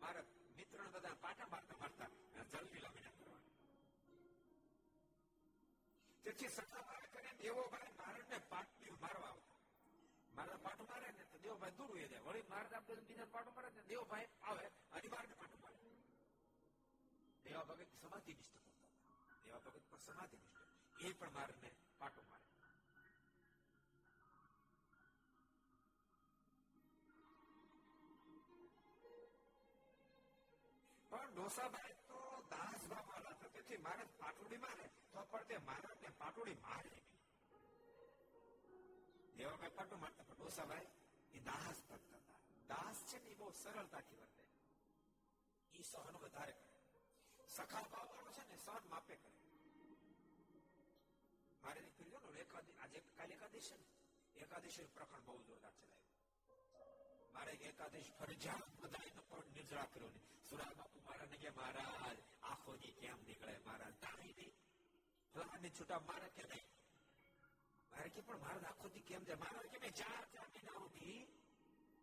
[0.00, 2.08] મારા મિત્રો બધા પાટા મારતા મારતા
[2.52, 3.12] જલ લીલા વિના
[6.24, 6.50] જેથી
[6.88, 9.58] મારે કરે દેવો ભાઈ મારણને પાટડી મારવા આવતા.
[10.32, 12.24] મારા પાટું મારે ને તો દેવભાઈ દૂર હોય જાય.
[12.26, 15.78] વળી મારે આપણે બીજા પાટું મારે ને દેવભાઈ આવે અને મારે પાટું મારે.
[17.44, 22.51] દેવા ભગત સમાધિ નિષ્ઠ કરતા દેવા ભગત પણ સમાધિ નિષ્ઠ એ પણ મારે પાટું મારે.
[31.12, 32.18] પણ ડોસાભાઈ તો
[32.50, 34.90] દાસ ભાવવાળા હતા, તેથી મારે પાટુડી મારે.
[35.12, 36.92] તો પણ તે મારે ને પાટુડી મારે.
[39.36, 40.88] દેવાભાઈ પાટું મારતા પણ ડોસાભાઈ
[41.32, 42.40] એ દાસ ભક્ત હતા.
[42.66, 44.44] દાસ છે ને એ બહુ સરળતાથી વર્તે.
[45.74, 46.80] એ સહન વધારે કરે.
[47.48, 49.32] સખા ભાવવાળો છે ને સહન માપે કરે.
[51.62, 53.86] મારે દીકરીઓ ને એકાદી આજે કાલે એકાદશ છે ને.
[54.36, 56.04] એકાદશ પ્રકરણ બહુ જોરદાર ચલાવ્યું.
[57.32, 60.20] મારે એકાદશ ફરજિયાત બધાને પણ નિર્જળા કર્યો ને
[60.52, 64.56] સુરા બાપુ મારા ને કે મહારાજ આખો દી કેમ નીકળે મહારાજ તાળી નહીં
[65.34, 66.66] ભગવાનને છૂટા મારે કે નહીં
[67.92, 71.20] મારે કે પણ મહારાજ આખો દી કેમ જાય મહારાજ કે મેં ચાર ચાર મહિના સુધી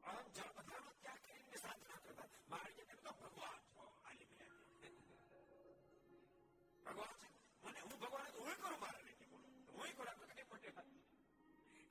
[0.03, 4.57] આમ જળ બધાનો ત્યાગ કરીને સાધના કરતા મારે કે તો ભગવાન છો આલી મળ્યા
[6.85, 7.29] ભગવાન છે
[7.63, 10.73] મને હું ભગવાન હું કરું મારે નહીં બોલું હું કરું આપણે કઈ મોટે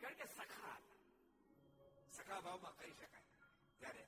[0.00, 0.74] કારણ કે સખા
[2.12, 3.22] સખા ભાવમાં કરી શકાય
[3.80, 4.04] ત્યારે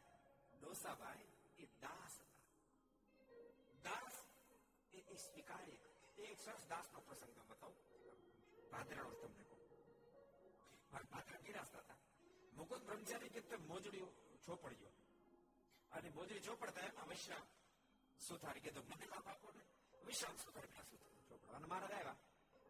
[0.54, 2.29] ડોસાભાઈ એ દાસ હતા દાસ
[5.20, 5.78] એ એ સ્વીકાર્ય
[6.16, 7.76] એ એક સરસ દાસનો પ્રસંગ બતાવું
[8.70, 9.60] ભાદરાનો તમને કહું
[10.92, 11.98] મારા ભાદરા નિરાશતા હતા
[12.52, 14.06] મુકુંદ બ્રહ્મચારી કે મોજડી
[14.46, 14.92] ચોપડ્યો
[15.92, 17.46] અને મોજડી ચોપડતા એમાં વિશ્રામ
[18.20, 19.64] સુથારી કીધું મને લાભ આપો ને
[20.02, 20.66] વિશ્રામ સુથાર
[21.28, 22.18] ચોપડો અને મહારાજ આવ્યા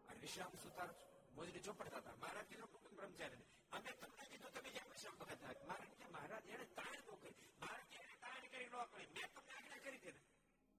[0.07, 0.91] અને વિશ્રામ સુથાર
[1.31, 5.91] મોજડી ચોપડતા હતા મહારાજ કીધું મુકુંદ બ્રહ્મચારી અમે તમને કીધું તમે જ્યાં વિશ્રામ વખત મહારાજ
[5.95, 9.51] કે મહારાજ એને તાણ ન કરી મહારાજ કે એને તાણ કરી ન કરી મેં તમને
[9.53, 10.21] આજ્ઞા કરી હતી ને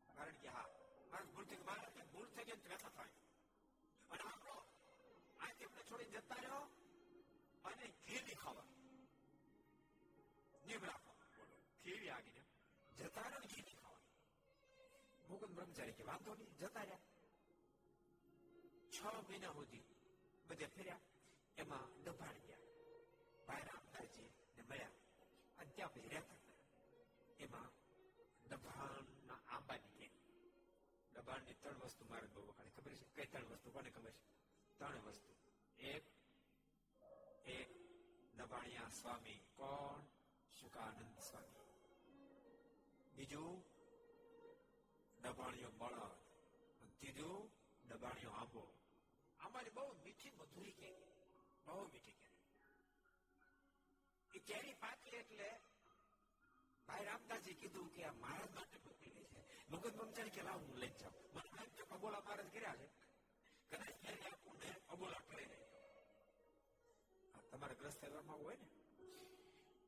[0.08, 0.81] કારણ કે હા
[1.12, 3.14] મહારાજ ભૂલ થઈ મહારાજ કે ભૂલ થઈ ગઈ વ્યથા થાય
[4.10, 4.56] અને આપણો
[5.40, 6.62] આ તેમને છોડી જતા રહ્યો
[7.64, 8.68] અને ઘેરી ખાવા.
[10.64, 11.56] નિયમ રાખવા બોલો.
[11.84, 12.44] કેવી આગી
[12.90, 14.02] જતા રહ્યો ઘી નહીં ખાવા.
[15.28, 17.04] મુકુદ બ્રહ્મચારી કે વાંધો નહીં જતા રહ્યા.
[18.90, 18.98] છ
[19.28, 19.84] મહિના સુધી
[20.48, 21.00] બધે ફેર્યા
[21.58, 22.64] એમાં દબાણ ગયા.
[23.46, 24.94] ભાઈ રામદાસજી ને મળ્યા.
[25.58, 26.40] અને ત્યાં પછી રહેતા
[27.38, 27.70] એમાં
[28.50, 30.08] દબાણના આંબા નીકળે
[31.12, 34.26] દબાણની ત્રણ વસ્તુ મારે બહુ વખાણે ખબર છે કઈ ત્રણ વસ્તુ કોને ખબર છે.
[34.78, 35.34] ત્રણ વસ્તુ.
[35.78, 36.02] એક
[37.46, 37.68] એક,
[38.34, 39.38] દબાણિયા સ્વામી.
[39.56, 40.00] કોણ?
[40.60, 41.72] શુકાનંદ સ્વામી.
[43.14, 43.64] બીજું,
[45.22, 46.10] દબાણિયો બળદ.
[46.98, 47.52] ત્રીજું,
[47.88, 48.72] દબાણિયો આંબો.
[49.40, 50.92] આંબાની બહુ મીઠી મધુરી કે?
[51.66, 52.30] બહુ મીઠી કે.
[54.34, 55.60] એ કેરી પાકી એટલે
[56.88, 59.68] ભાઈ રામદાસજી કીધું કે આ મહારાજ માટે મોકલી છે.
[59.68, 61.34] મગજ બમચારી કે લાવ, હું લઈ જાઉં.
[61.34, 63.01] મને એમ કે અબોલા મહારાજ કર્યા છે.
[63.72, 64.56] કદાચ કેરી આપું
[64.88, 65.58] અબોલા દે
[67.52, 68.66] તમારે ગ્રસ્ત વ્યવહારમાં હોય ને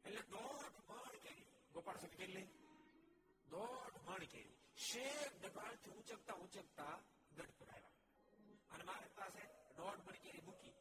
[0.05, 2.47] એટલે દોઢ મણ કેરી ગોપાલ કેટલી
[3.47, 6.95] દોઢ મણ કેરી શેર ડબાળથી ઉચકતા ઉચકતા
[7.33, 7.93] ગઢ પર આવ્યા
[8.71, 9.45] અને મારી પાસે
[9.77, 10.75] દોઢ મણ મૂકી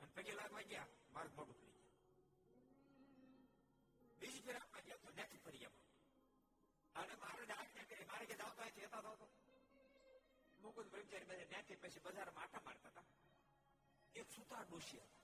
[0.00, 1.94] અને પગે લાગવા ગયા મારું મોઢું ફરી ગયા
[4.20, 5.82] બીજી ફેર ગયા તો નથી ફરી ગયા
[6.96, 7.50] અને મારે
[7.88, 8.54] કરી મારે કે જાવ
[9.16, 9.35] તો
[10.66, 13.02] મુકુંદ બ્રહ્મચારી બધા ત્યાંથી પછી બજારમાં આટા મારતા હતા.
[14.14, 15.22] એક સુતા ડોશી હતા.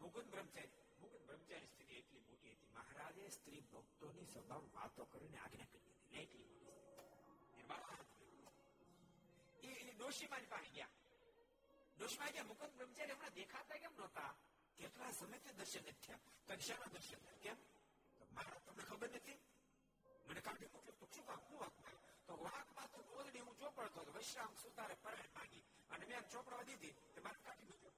[0.00, 0.68] મુકુદ બ્રહ્મચારી
[1.00, 2.66] મુકુદ બ્રહ્મચારી સ્થિતિ એટલી મોટી હતી.
[2.74, 6.18] મહારાજે સ્ત્રી ભક્તોની સભા વાતો કરીને આજ્ઞા કરી હતી.
[6.18, 6.70] એટલી મોટી
[9.62, 10.88] એ ડોશીમાં પાસે ગયા.
[11.98, 12.42] ડોશીમાં ગયા.
[12.42, 14.34] મુકુદ બ્રહ્મચારી હમણાં દેખાતા કેમ નહોતા?
[14.76, 16.18] કેટલા સમયથી દર્શન થયા.
[16.46, 17.56] કક્ષાના દર્શન કેમ?
[18.32, 19.38] મારા તમને ખબર નથી.
[20.26, 21.80] મને કાઢી મૂક્યો તો શું કામ શું વાત
[22.30, 26.92] તો વાઘમાં તો મોદડી હું ચોપડતો હતો વિશ્રામ સુતારે પરાયણ માંગી અને મેં ચોપડવા દીધી
[27.14, 27.94] તે મારે કાઢી મૂક્યો.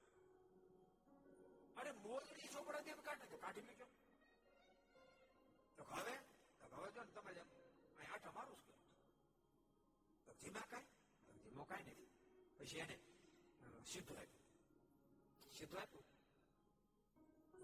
[1.75, 3.91] અરે મોદડી ચોપડા દે કાઢે તો કાઢી મૂક્યો.
[5.77, 6.15] તો હવે
[6.71, 7.53] હવે જો તમે જેમ
[7.97, 8.77] અહીં આઠા મારું છું
[10.25, 10.91] તો ધીમા કાંઈ?
[11.43, 12.09] ધીમો કાંઈ નથી.
[12.57, 12.97] પછી એને
[13.91, 14.43] સીધું આપ્યું.
[15.53, 16.07] સીધું આપ્યું.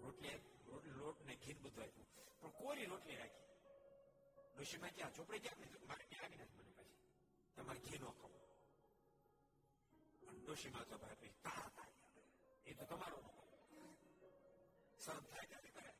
[0.02, 0.36] રોટલી
[0.68, 2.10] રોટલી લોટ ને ઘી બધું આપ્યું.
[2.40, 3.49] પણ કોરી રોટલી રાખી.
[4.60, 6.98] ડોશીમાં ક્યાં ચોપડી ક્યાં મારે ક્યાં આવી નથી મને પછી
[7.56, 8.42] તમારે ઘી નો ખાવું
[10.22, 11.86] અને ડોશીમાં તો ભાઈ તા
[12.66, 13.20] એ તો તમારો
[14.98, 15.92] સહન થાય ત્યારે કરે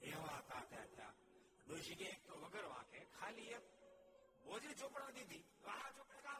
[0.00, 1.18] એવા તા ત્યાં ત્યાં
[1.66, 3.66] ડોશી કે એક તો વગર વાંકે ખાલી એક
[4.44, 6.38] બોજરી ચોપડા દીધી આ ચોપડે કા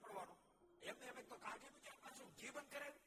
[0.00, 0.34] પડવાનો
[0.82, 3.06] એમને એમ તો કાઢી મૂક્યા પાછું ઘી બંધ કરાવ્યું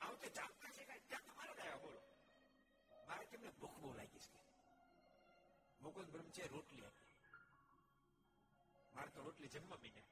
[0.00, 2.00] આવું તે જાણતા છે કે ત્યાં તમારે ગયા બોલો
[3.06, 4.43] મારે કેમને ભૂખ બહુ લાગી છે
[5.84, 6.82] મુકુંદ બ્રહ્મચારી રોટલી.
[8.94, 10.02] મારે તો રોટલી જમવા મીને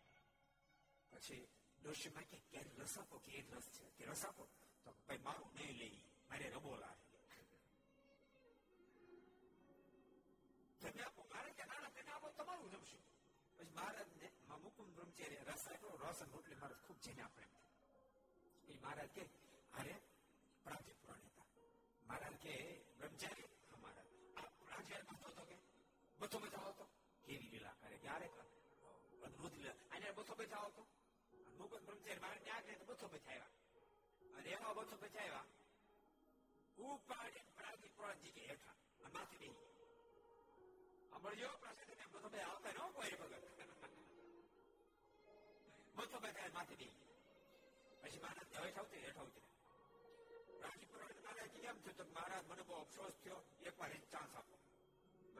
[1.10, 1.48] પછી
[1.82, 3.90] ડોશીમાં કે, ક્યારે રસ આપો કે રસ છે?
[3.90, 4.48] કે રસ આપો?
[4.84, 6.02] તો ભાઈ, મારું નહીં લઈ.
[6.30, 6.94] મારે રબોલા
[10.80, 13.02] તમે આપો, મારે કે ના તમે આપો, તમારું જમશું.
[13.56, 14.30] પછી મહારાજ ને
[14.62, 17.46] મુકુંદ બ્રહ્મચારી રસ આપ્યો, રસ અને રોટલી મારે ખૂબ જેને આપણે.
[18.68, 19.22] એ મહારાજ કે,
[19.78, 20.00] અરે
[20.64, 21.44] પ્રાચી પુરાણ હતા.
[22.06, 23.41] મહારાજ કે, બ્રહ્મચારી
[26.22, 26.84] બતો બચાવો હતો
[27.26, 27.96] કેવી લીલા કરે?
[28.04, 28.26] ક્યારે
[29.26, 30.82] અદભુત લીલા અને બતો બચાવો હતો
[31.58, 33.50] મુકુદ બ્રહ્મચારી બહાર ત્યાં ગયા બતો બચાવ્યા
[34.36, 35.46] અને એમાં બતો બચાવ્યા
[36.78, 38.76] ઉપાડી પ્રાચી પુરાણજી કે હેઠા.
[38.98, 39.56] અને માથે બેસી
[41.10, 43.42] સાંભળજો પ્રસાદ બતો બે આવતા ન કોઈ વગર
[45.94, 47.00] બતો બચાવે માથે બેસી
[48.02, 49.44] પછી મહારાજ હેઠ હેઠા હેઠ આવતી
[50.62, 53.40] રાજીપુરા મહારાજ કેમ થયું, તો મહારાજ, મને બહુ અફસોસ થયો.
[53.62, 54.61] એક વાર ચાન્સ આપો.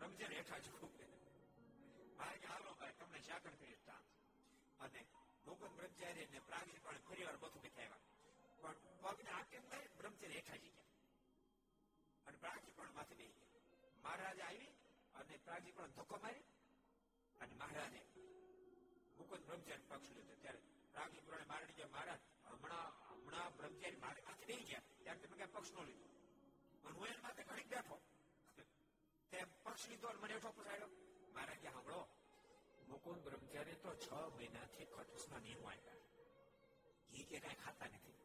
[0.03, 0.69] બ્રહ્મચર્ય હેઠા જ
[2.19, 4.09] ભાઈ, હાલો ભાઈ, તમને શાકર કરી ચાન્સ
[4.81, 5.01] અને
[5.47, 8.01] મુકુંદ બ્રહ્મચારી ને પ્રાગી પણ ફરી વાર બધું બેઠાવ્યા
[8.63, 10.91] પણ પગને આ કેમ થાય બ્રહ્મચારી હેઠા જઈ ગયા.
[12.27, 13.93] અને પ્રાગી પણ માથે બેસી ગયા.
[14.05, 14.71] મહારાજ આવી
[15.15, 16.45] અને પ્રાગી પણ ધક્કો મારી
[17.41, 18.03] અને મહારાજે
[19.19, 20.35] મુકુંદ બ્રહ્મચારી પક્ષ લીધો.
[20.43, 20.61] ત્યારે
[20.95, 25.53] રાગી પુરાણે મારડી ગયા, મહારાજ હમણાં હમણાં બ્રહ્મચારી મારી માથે નહીં ગયા ત્યારે તમે કઈ
[25.55, 26.09] પક્ષ નો લીધો
[26.85, 27.97] અને હું એના માથે ઘડીક બેઠો
[29.33, 29.39] તે
[29.83, 30.91] પક્ષ લીધો મને એઠો પૂછાયો
[31.35, 32.09] મારા કે સાંભળો
[32.89, 36.01] મુકુંદ બ્રહ્મચારી તો છ મહિનાથી ખટુસના નિર્માણ કરે
[37.13, 38.17] ઘી કે કઈ ખાતા નથી.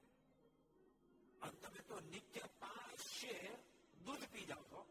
[1.42, 3.56] અને તમે તો નિત્ય પાંચ શેર
[4.06, 4.82] દૂધ પી જાવ છો.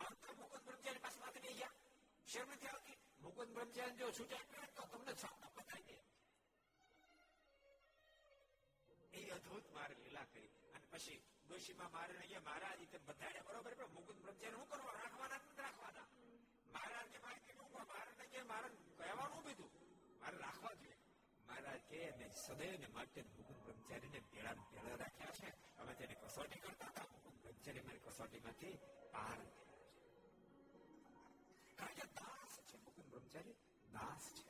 [0.00, 1.72] અને તમે મુકુંદ બ્રહ્મચારી પાસે વાત નહીં ગયા?
[2.26, 2.98] શેર નથી આવતી?
[3.20, 5.96] મુકુંદ બ્રહ્મચારી જો છૂટા કરે તો તમને સામનો પતાવી દે.
[9.18, 10.48] એ અદભુત મારે લીલા કરી.
[10.74, 15.40] અને પછી ડોશીમાં મારે અહીંયા મહારાજ તે બધાને બરોબર પણ મુકુદ બ્રહ્મચારી શું કરવા રાખવાના
[15.58, 16.06] રાખવાના?
[16.74, 18.68] મહારાજ કે મારે કીધું મહારાજ કે મારે
[18.98, 19.70] કહેવાનું બીધું
[20.20, 20.96] મારે રાખવા જોઈએ.
[21.48, 25.52] મહારાજ કે મેં સદૈવ માટે મુકુદ બ્રહ્મચારીને ભેળા ભેળા રાખ્યા છે.
[25.78, 27.06] અમે તેને કસોટી કરતા હતા.
[27.12, 28.74] મુકુદ બ્રહ્મચારી મારી કસોટીમાંથી
[29.12, 29.38] પાર
[31.78, 33.56] કારણ કે દાસ છે મુકુદ બ્રહ્મચારી
[33.88, 34.44] દાસ છે.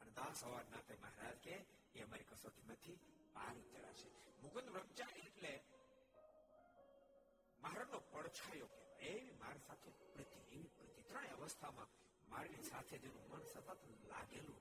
[0.00, 1.54] અને દાસ હોવાના નાતે મહારાજ કે
[1.94, 2.98] એ અમારી કસોટીમાંથી
[3.34, 4.08] પાર ઉતર્યા છે.
[4.44, 5.52] મુકુંદ બ્રહ્મચારી એટલે
[7.60, 9.08] મહારાજનો પડછાયો કહેવાય.
[9.10, 11.88] એવી માર સાથે પ્રતિ, એવી પ્રતિ ત્રણેય અવસ્થામાં
[12.28, 13.68] મારી સાથે જેનું મન સતત
[14.08, 14.60] લાગેલું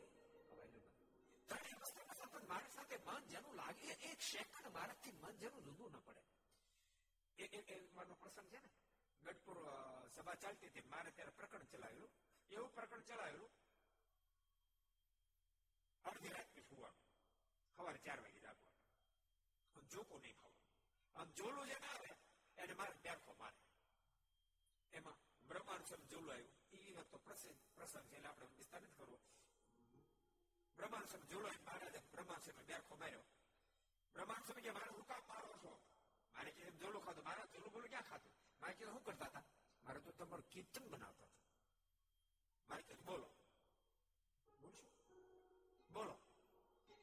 [1.47, 5.99] ત્રણેય અવસ્થામાં સતત મારી સાથે મન જેનું લાગે એક સેકન્ડ મારાથી મન જેનું જુદું ન
[5.99, 6.23] પડે.
[7.37, 8.69] એ એ મારો પ્રસંગ છે ને?
[9.23, 9.57] ગઢપુર
[10.15, 10.81] સભા ચાલતી હતી.
[10.81, 12.11] મારે ત્યારે પ્રકરણ ચલાવેલું.
[12.51, 13.51] એવું પ્રકરણ ચલાવેલું.
[16.05, 16.75] અડધી રાત પછી
[17.77, 18.42] સવારે ચાર વાગે.
[19.93, 20.63] જાગવાનું જોકો નહીં ખાવાનું
[21.15, 22.09] આમ જોલું જે આવે,
[22.57, 23.57] એને મારે બેરખો મારે.
[24.93, 25.17] એમાં
[25.47, 26.53] બ્રહ્માંડ સ્વરૂપ જોલું આવ્યું.
[26.71, 29.19] એ વખત પ્રસંગ પ્રસંગ છે, એટલે આપણે વિસ્તાર નથી કરવો.
[30.77, 33.23] બ્રહ્માંડ સ્વરૂપ જોલો મહારાજે બ્રહ્માંડ સ્વરૂપ બેરખો માર્યો.
[34.13, 35.81] બ્રહ્માંડ સ્વરૂપ કે મારે હું કામ મારો છો?
[36.33, 39.43] મારે કે જોલો ખાતો મારા જોલું બોલું ક્યાં ખાતું મારે કીધું શું કરતા હતા?
[39.83, 41.43] મારે તો તમારું કીર્તન બનાવતા હતા.
[42.69, 43.29] મારે કીધું, બોલો.
[44.61, 44.89] બોલશું?
[45.93, 46.15] બોલો.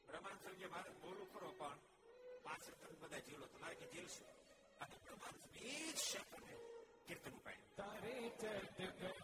[0.07, 1.90] બ્રહ્માંડ સ્વરૂપ મારે બોલું ખરો, પણ
[2.51, 4.27] પાછળ તમે બધા જેલો તમારે કે જેલ છે
[4.81, 6.49] અને બ્રહ્માંડ સ્વરૂપ એ જ સેકન્ડ
[7.07, 9.20] કીર્તન ઉપાડ્યું તારે ચટ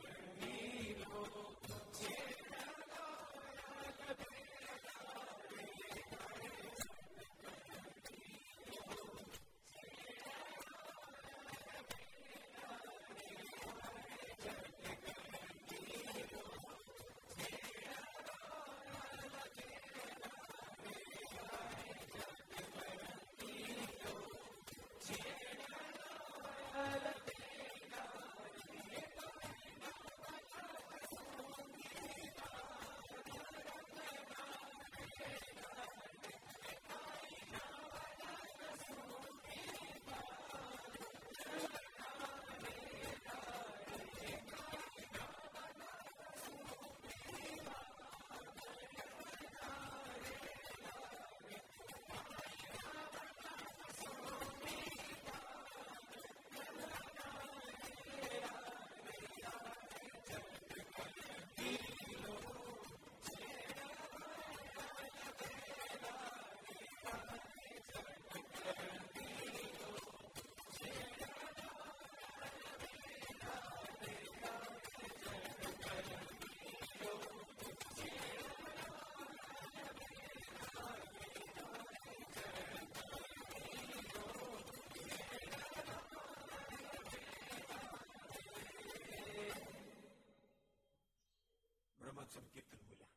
[92.26, 93.14] બ્રહ્માંડ કીર્તન બોલ્યા.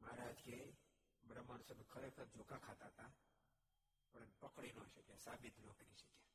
[0.00, 0.56] મહારાજ કે
[1.24, 3.10] બ્રહ્માંડ સ્વામી ખરેખર જોકા ખાતા હતા,
[4.14, 6.32] પણ પકડી ન શક્યા, સાબિત ન કરી શક્યા.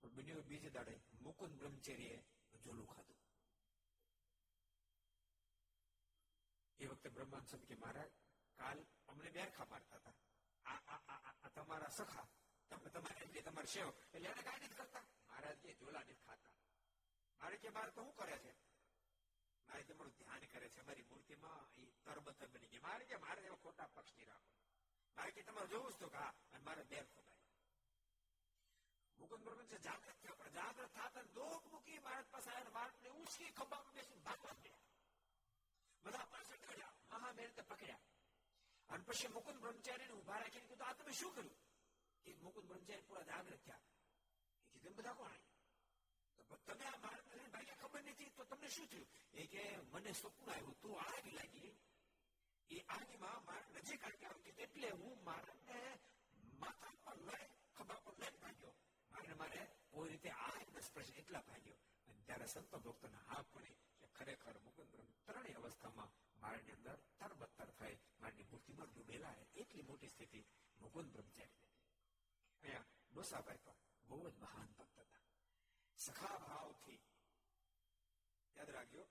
[0.00, 2.16] પણ બન્યો બીજે દાડે મુકુંદ બ્રહ્મચર્ય
[2.64, 3.20] જોલું ખાધું.
[6.78, 8.10] એ વખતે બ્રહ્માંડ સ્વામી કે, મહારાજ,
[8.58, 10.16] કાલ અમને બેરખા મારતા હતા.
[10.64, 12.28] આ તમારા સખા,
[12.70, 15.04] તમે તમારે એટલે તમારે સેવ એટલે એને કાંઈ નથી કરતા.
[15.28, 16.54] મહારાજ કે જોલા નથી ખાતા.
[17.40, 18.52] મારે કે, મારે તો શું કરે છે?
[19.68, 23.60] મારે તમારું ધ્યાન કરે છે અમારી મૂર્તિમાં એ તરબતર બની ગઈ મારે કે મારે એવા
[23.60, 24.52] ખોટા પક્ષ નહીં રાખો
[25.16, 27.44] મારે કે તમારે જોવું જ તો કા અને મારે બેર ખોટાય
[29.18, 33.10] મુકુંદ બ્રહ્મન છે જાગૃત થયો પણ જાગૃત થતા દોક મૂકી ભારત પાસે આવ્યા ભારત ને
[33.16, 34.84] ઉછકી ખંભામાં બેસીને ભાગવા ગયા
[36.04, 38.04] બધા પાછળ ચડ્યા મહામેર પકડ્યા
[38.88, 41.54] અને પછી મુકુંદ બ્રહ્મચારી ને ઊભા રાખીને કીધું આ તમે શું કર્યું
[42.26, 43.84] એ મુકુંદ બ્રહ્મચારી પૂરા જાગૃત થયા
[44.64, 45.45] એ કીધું બધા કોણ
[46.66, 49.08] તમે આ માર્ગ ભાઈ ખબર નથી, તો તમને શું થયું?
[49.32, 51.72] એ કે મને સપનું આવ્યું, તું આગ લાગી.
[52.70, 55.80] એ આગમાં મારા નજીક આવી એટલે હું મારાને
[56.60, 58.74] માથા પર લઈ, ખભા પર લઈ ભાગ્યો.
[59.12, 61.78] મારે મારે કોઈ રીતે આગ સ્પર્શ એટલા ભાગ્યો.
[62.08, 64.92] અને ત્યારે સંત ભક્તોને હા પડે કે ખરેખર મુકુંદ
[65.26, 66.10] ત્રણેય અવસ્થામાં
[66.42, 70.40] મારાની અંદર તરબત્તર થઈ, મારની મૂર્તિમાં ડૂબેલા એટલી મોટી સ્થિતિ
[70.80, 71.62] મુકુંદ બ્રહ્મચારી
[72.62, 73.78] અહીંયા ડોસાભાઈ પણ
[74.08, 75.15] બહુ જ મહાન ભક્ત હતા.
[75.98, 76.98] સખા ભાવથી
[78.56, 79.04] યાદ રાખજો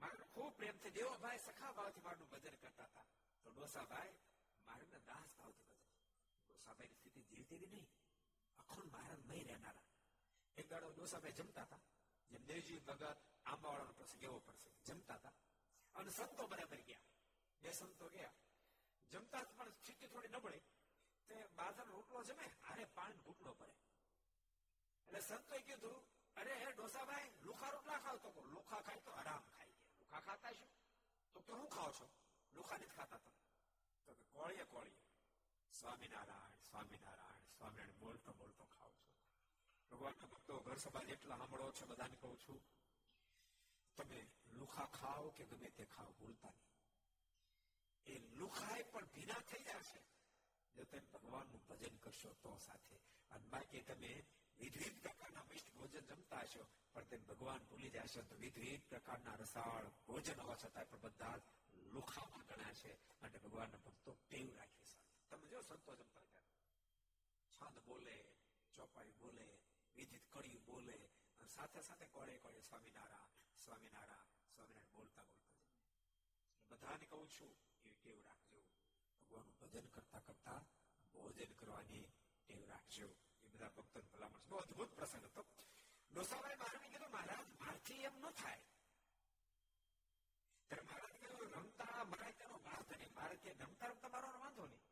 [0.00, 3.06] મારે ખૂબ પ્રેમથી દેવાભાઈ સખા ભાવથી મારું ભજન કરતા હતા
[3.44, 4.16] તો ડોસાભાઈ
[4.66, 5.94] મારે દાસ ભાવથી ભજન
[6.44, 7.88] ડોસાભાઈ સ્થિતિ ધીરે ધીરે નહીં
[8.58, 9.88] અખંડ મહારાજ નહીં રહેનારા
[10.56, 11.82] એક દાડો ડોસાભાઈ જમતા હતા
[12.30, 13.14] જેમ દેવજી ભગત
[13.46, 15.34] આંબાવાળાનો પ્રસંગ એવો પડશે જમતા હતા
[15.94, 17.10] અને સંતો બરાબર ગયા
[17.62, 18.36] બે સંતો ગયા
[19.12, 20.64] જમતા પણ સ્થિતિ થોડી નબળી
[21.28, 23.72] તે બાદર રોટલો જમે હારે પાન ઘૂંટડો પડે.
[25.06, 26.06] એટલે સંતોએ કીધું,
[26.36, 28.16] અરે હે ડોસાભાઈ, લુખા રોટલા ખાવ.
[28.16, 30.66] તો લુખા ખાય તો આરામ ખાઈ ગયા લુખા ખાતા છો
[31.34, 32.10] તો તો હું ખાવ છો.
[32.54, 33.40] લુખા નથી ખાતા તમે.
[34.06, 35.02] તો કે, કોળીએ કોળીએ.
[35.72, 39.10] સ્વામિનારાયણ સ્વામિનારાયણ સ્વામિનારાયણ, બોલતો બોલતો ખાવ છો.
[39.90, 42.62] ભગવાનના ભક્તો ઘર સભા જેટલા સાંભળો છો, બધાને કહું છું,
[43.96, 46.72] તમે લુખા ખાઓ કે ગમે તે ખાઓ, ભૂલતા નહીં.
[48.06, 50.02] એ લુખાએ પણ ભીના થઈ જશે
[50.76, 52.96] જો તમે ભગવાનનું ભજન કરશો તો સાથે.
[53.30, 54.12] અને બાકી તમે
[54.58, 59.86] વિવિધ પ્રકારના મિષ્ટ ભોજન જમતા હશો, પણ તેમ ભગવાન ભૂલી જશો તો વિવિધ પ્રકારના રસાળ
[60.06, 61.36] ભોજન હોવા છતાં પણ બધા
[61.94, 62.92] લુખામાં ગણ્યા છે.
[63.22, 64.98] માટે ભગવાનના ભક્તો ટેવ રાખી છે.
[65.30, 66.52] તમે જો સંતો જમતા ત્યારે
[67.52, 68.18] છંદ બોલે,
[68.74, 69.48] ચોપાઈ બોલે,
[69.94, 70.98] વિધિત કડી બોલે
[71.48, 75.60] સાથે સાથે કોળે કોળે સ્વામિનારાયણ સ્વામિનારાયણ સ્વામિનારાયણ બોલતા બોલતા
[76.70, 77.52] બધાને કહું છું,
[77.84, 78.51] એ ટેવ રાખજો.
[79.32, 80.60] ભગવાનનું ભજન કરતા કરતા
[81.14, 82.06] ભોજન કરવાની
[82.46, 83.08] ટેવ રાખજો.
[83.42, 85.46] એ બધા ભક્તોને ભલામણ બહુ અદભુત પ્રસંગ હતો.
[86.12, 88.62] ડોસાભાઈ મહારાજે કીધું, મહારાજ, મારથી એમ ન થાય.
[90.66, 93.14] ત્યારે મહારાજ કીધું, રમતા મારે તેનો વાત નહીં.
[93.14, 94.84] મારે ત્યાં રમતા રમતા મારો વાંધો નહીં.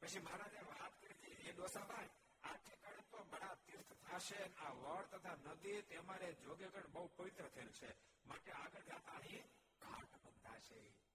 [0.00, 2.10] પછી મહારાજે વાત કરી એ ડોસાભાઈ,
[2.42, 7.72] આ ઠેકાણે તો બડા તીર્થ થશે આ વડ તથા નદી તમારે જોગેગઢ બહુ પવિત્ર થયેલ
[7.72, 7.90] છે.
[8.26, 9.44] માટે આગળ જતા અહીં
[9.78, 11.07] ઘાટ બંધાશે.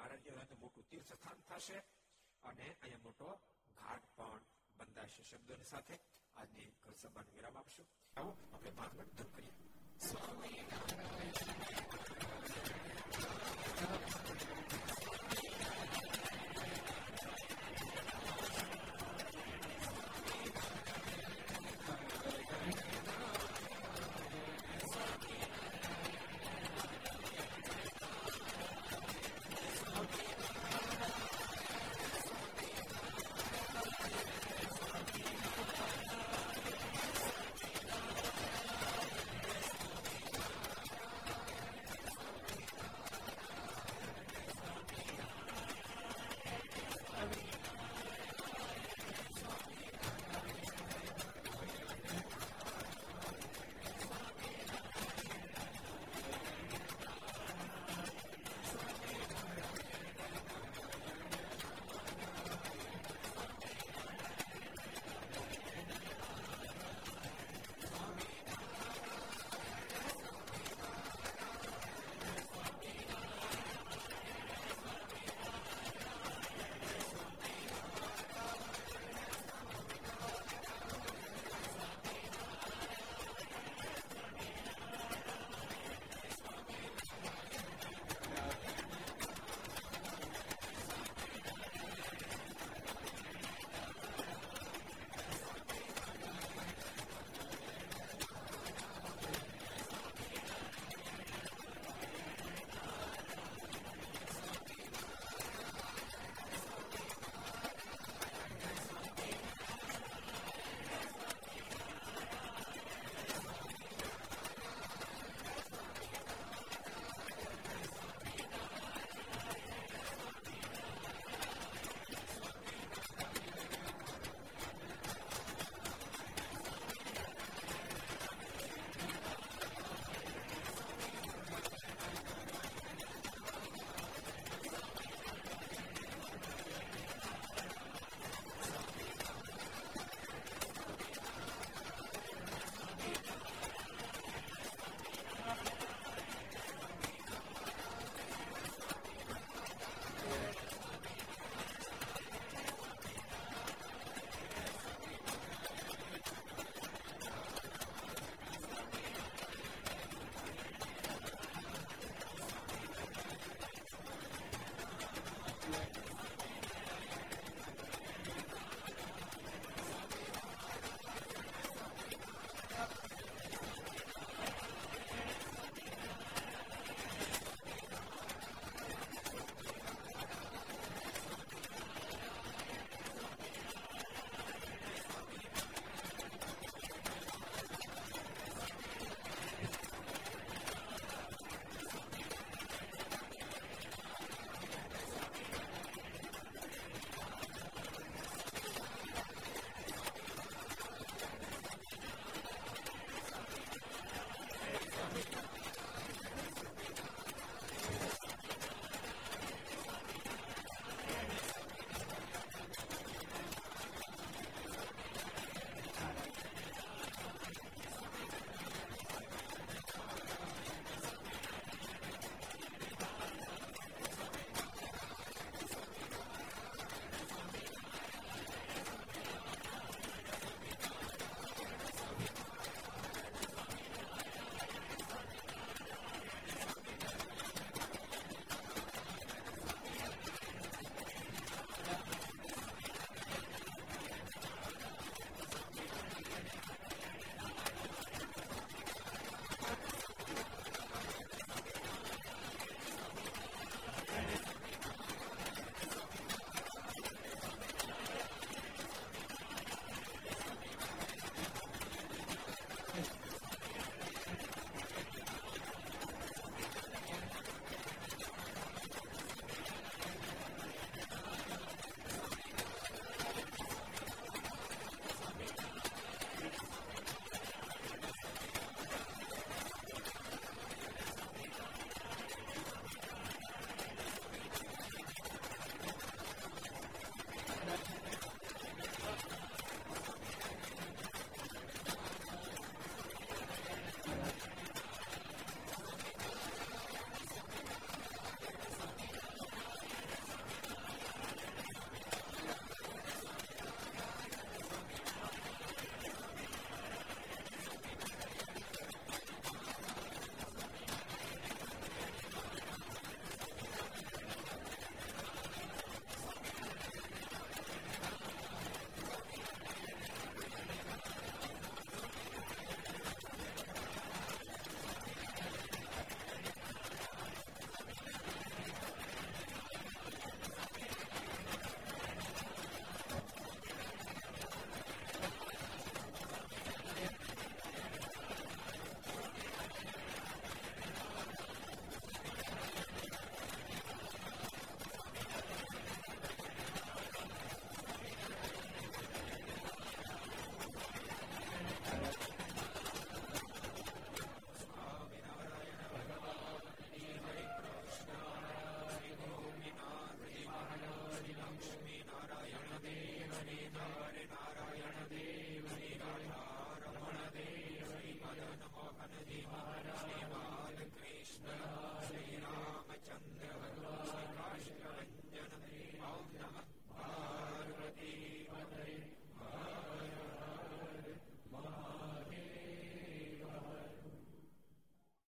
[0.00, 1.78] મહારાજ તો મોટું તીર્થ સ્થાન થશે
[2.44, 3.28] અને અહીંયા મોટો
[3.78, 4.42] ઘાટ પણ
[4.78, 5.22] બંધાશે.
[5.22, 5.96] શબ્દોની સાથે
[6.36, 6.68] આજની
[7.00, 7.86] સભાને વિરામ આપશું.
[8.16, 9.52] આવો આપણે મિનિટ ધન કરીએ.
[10.08, 10.58] સ્વામી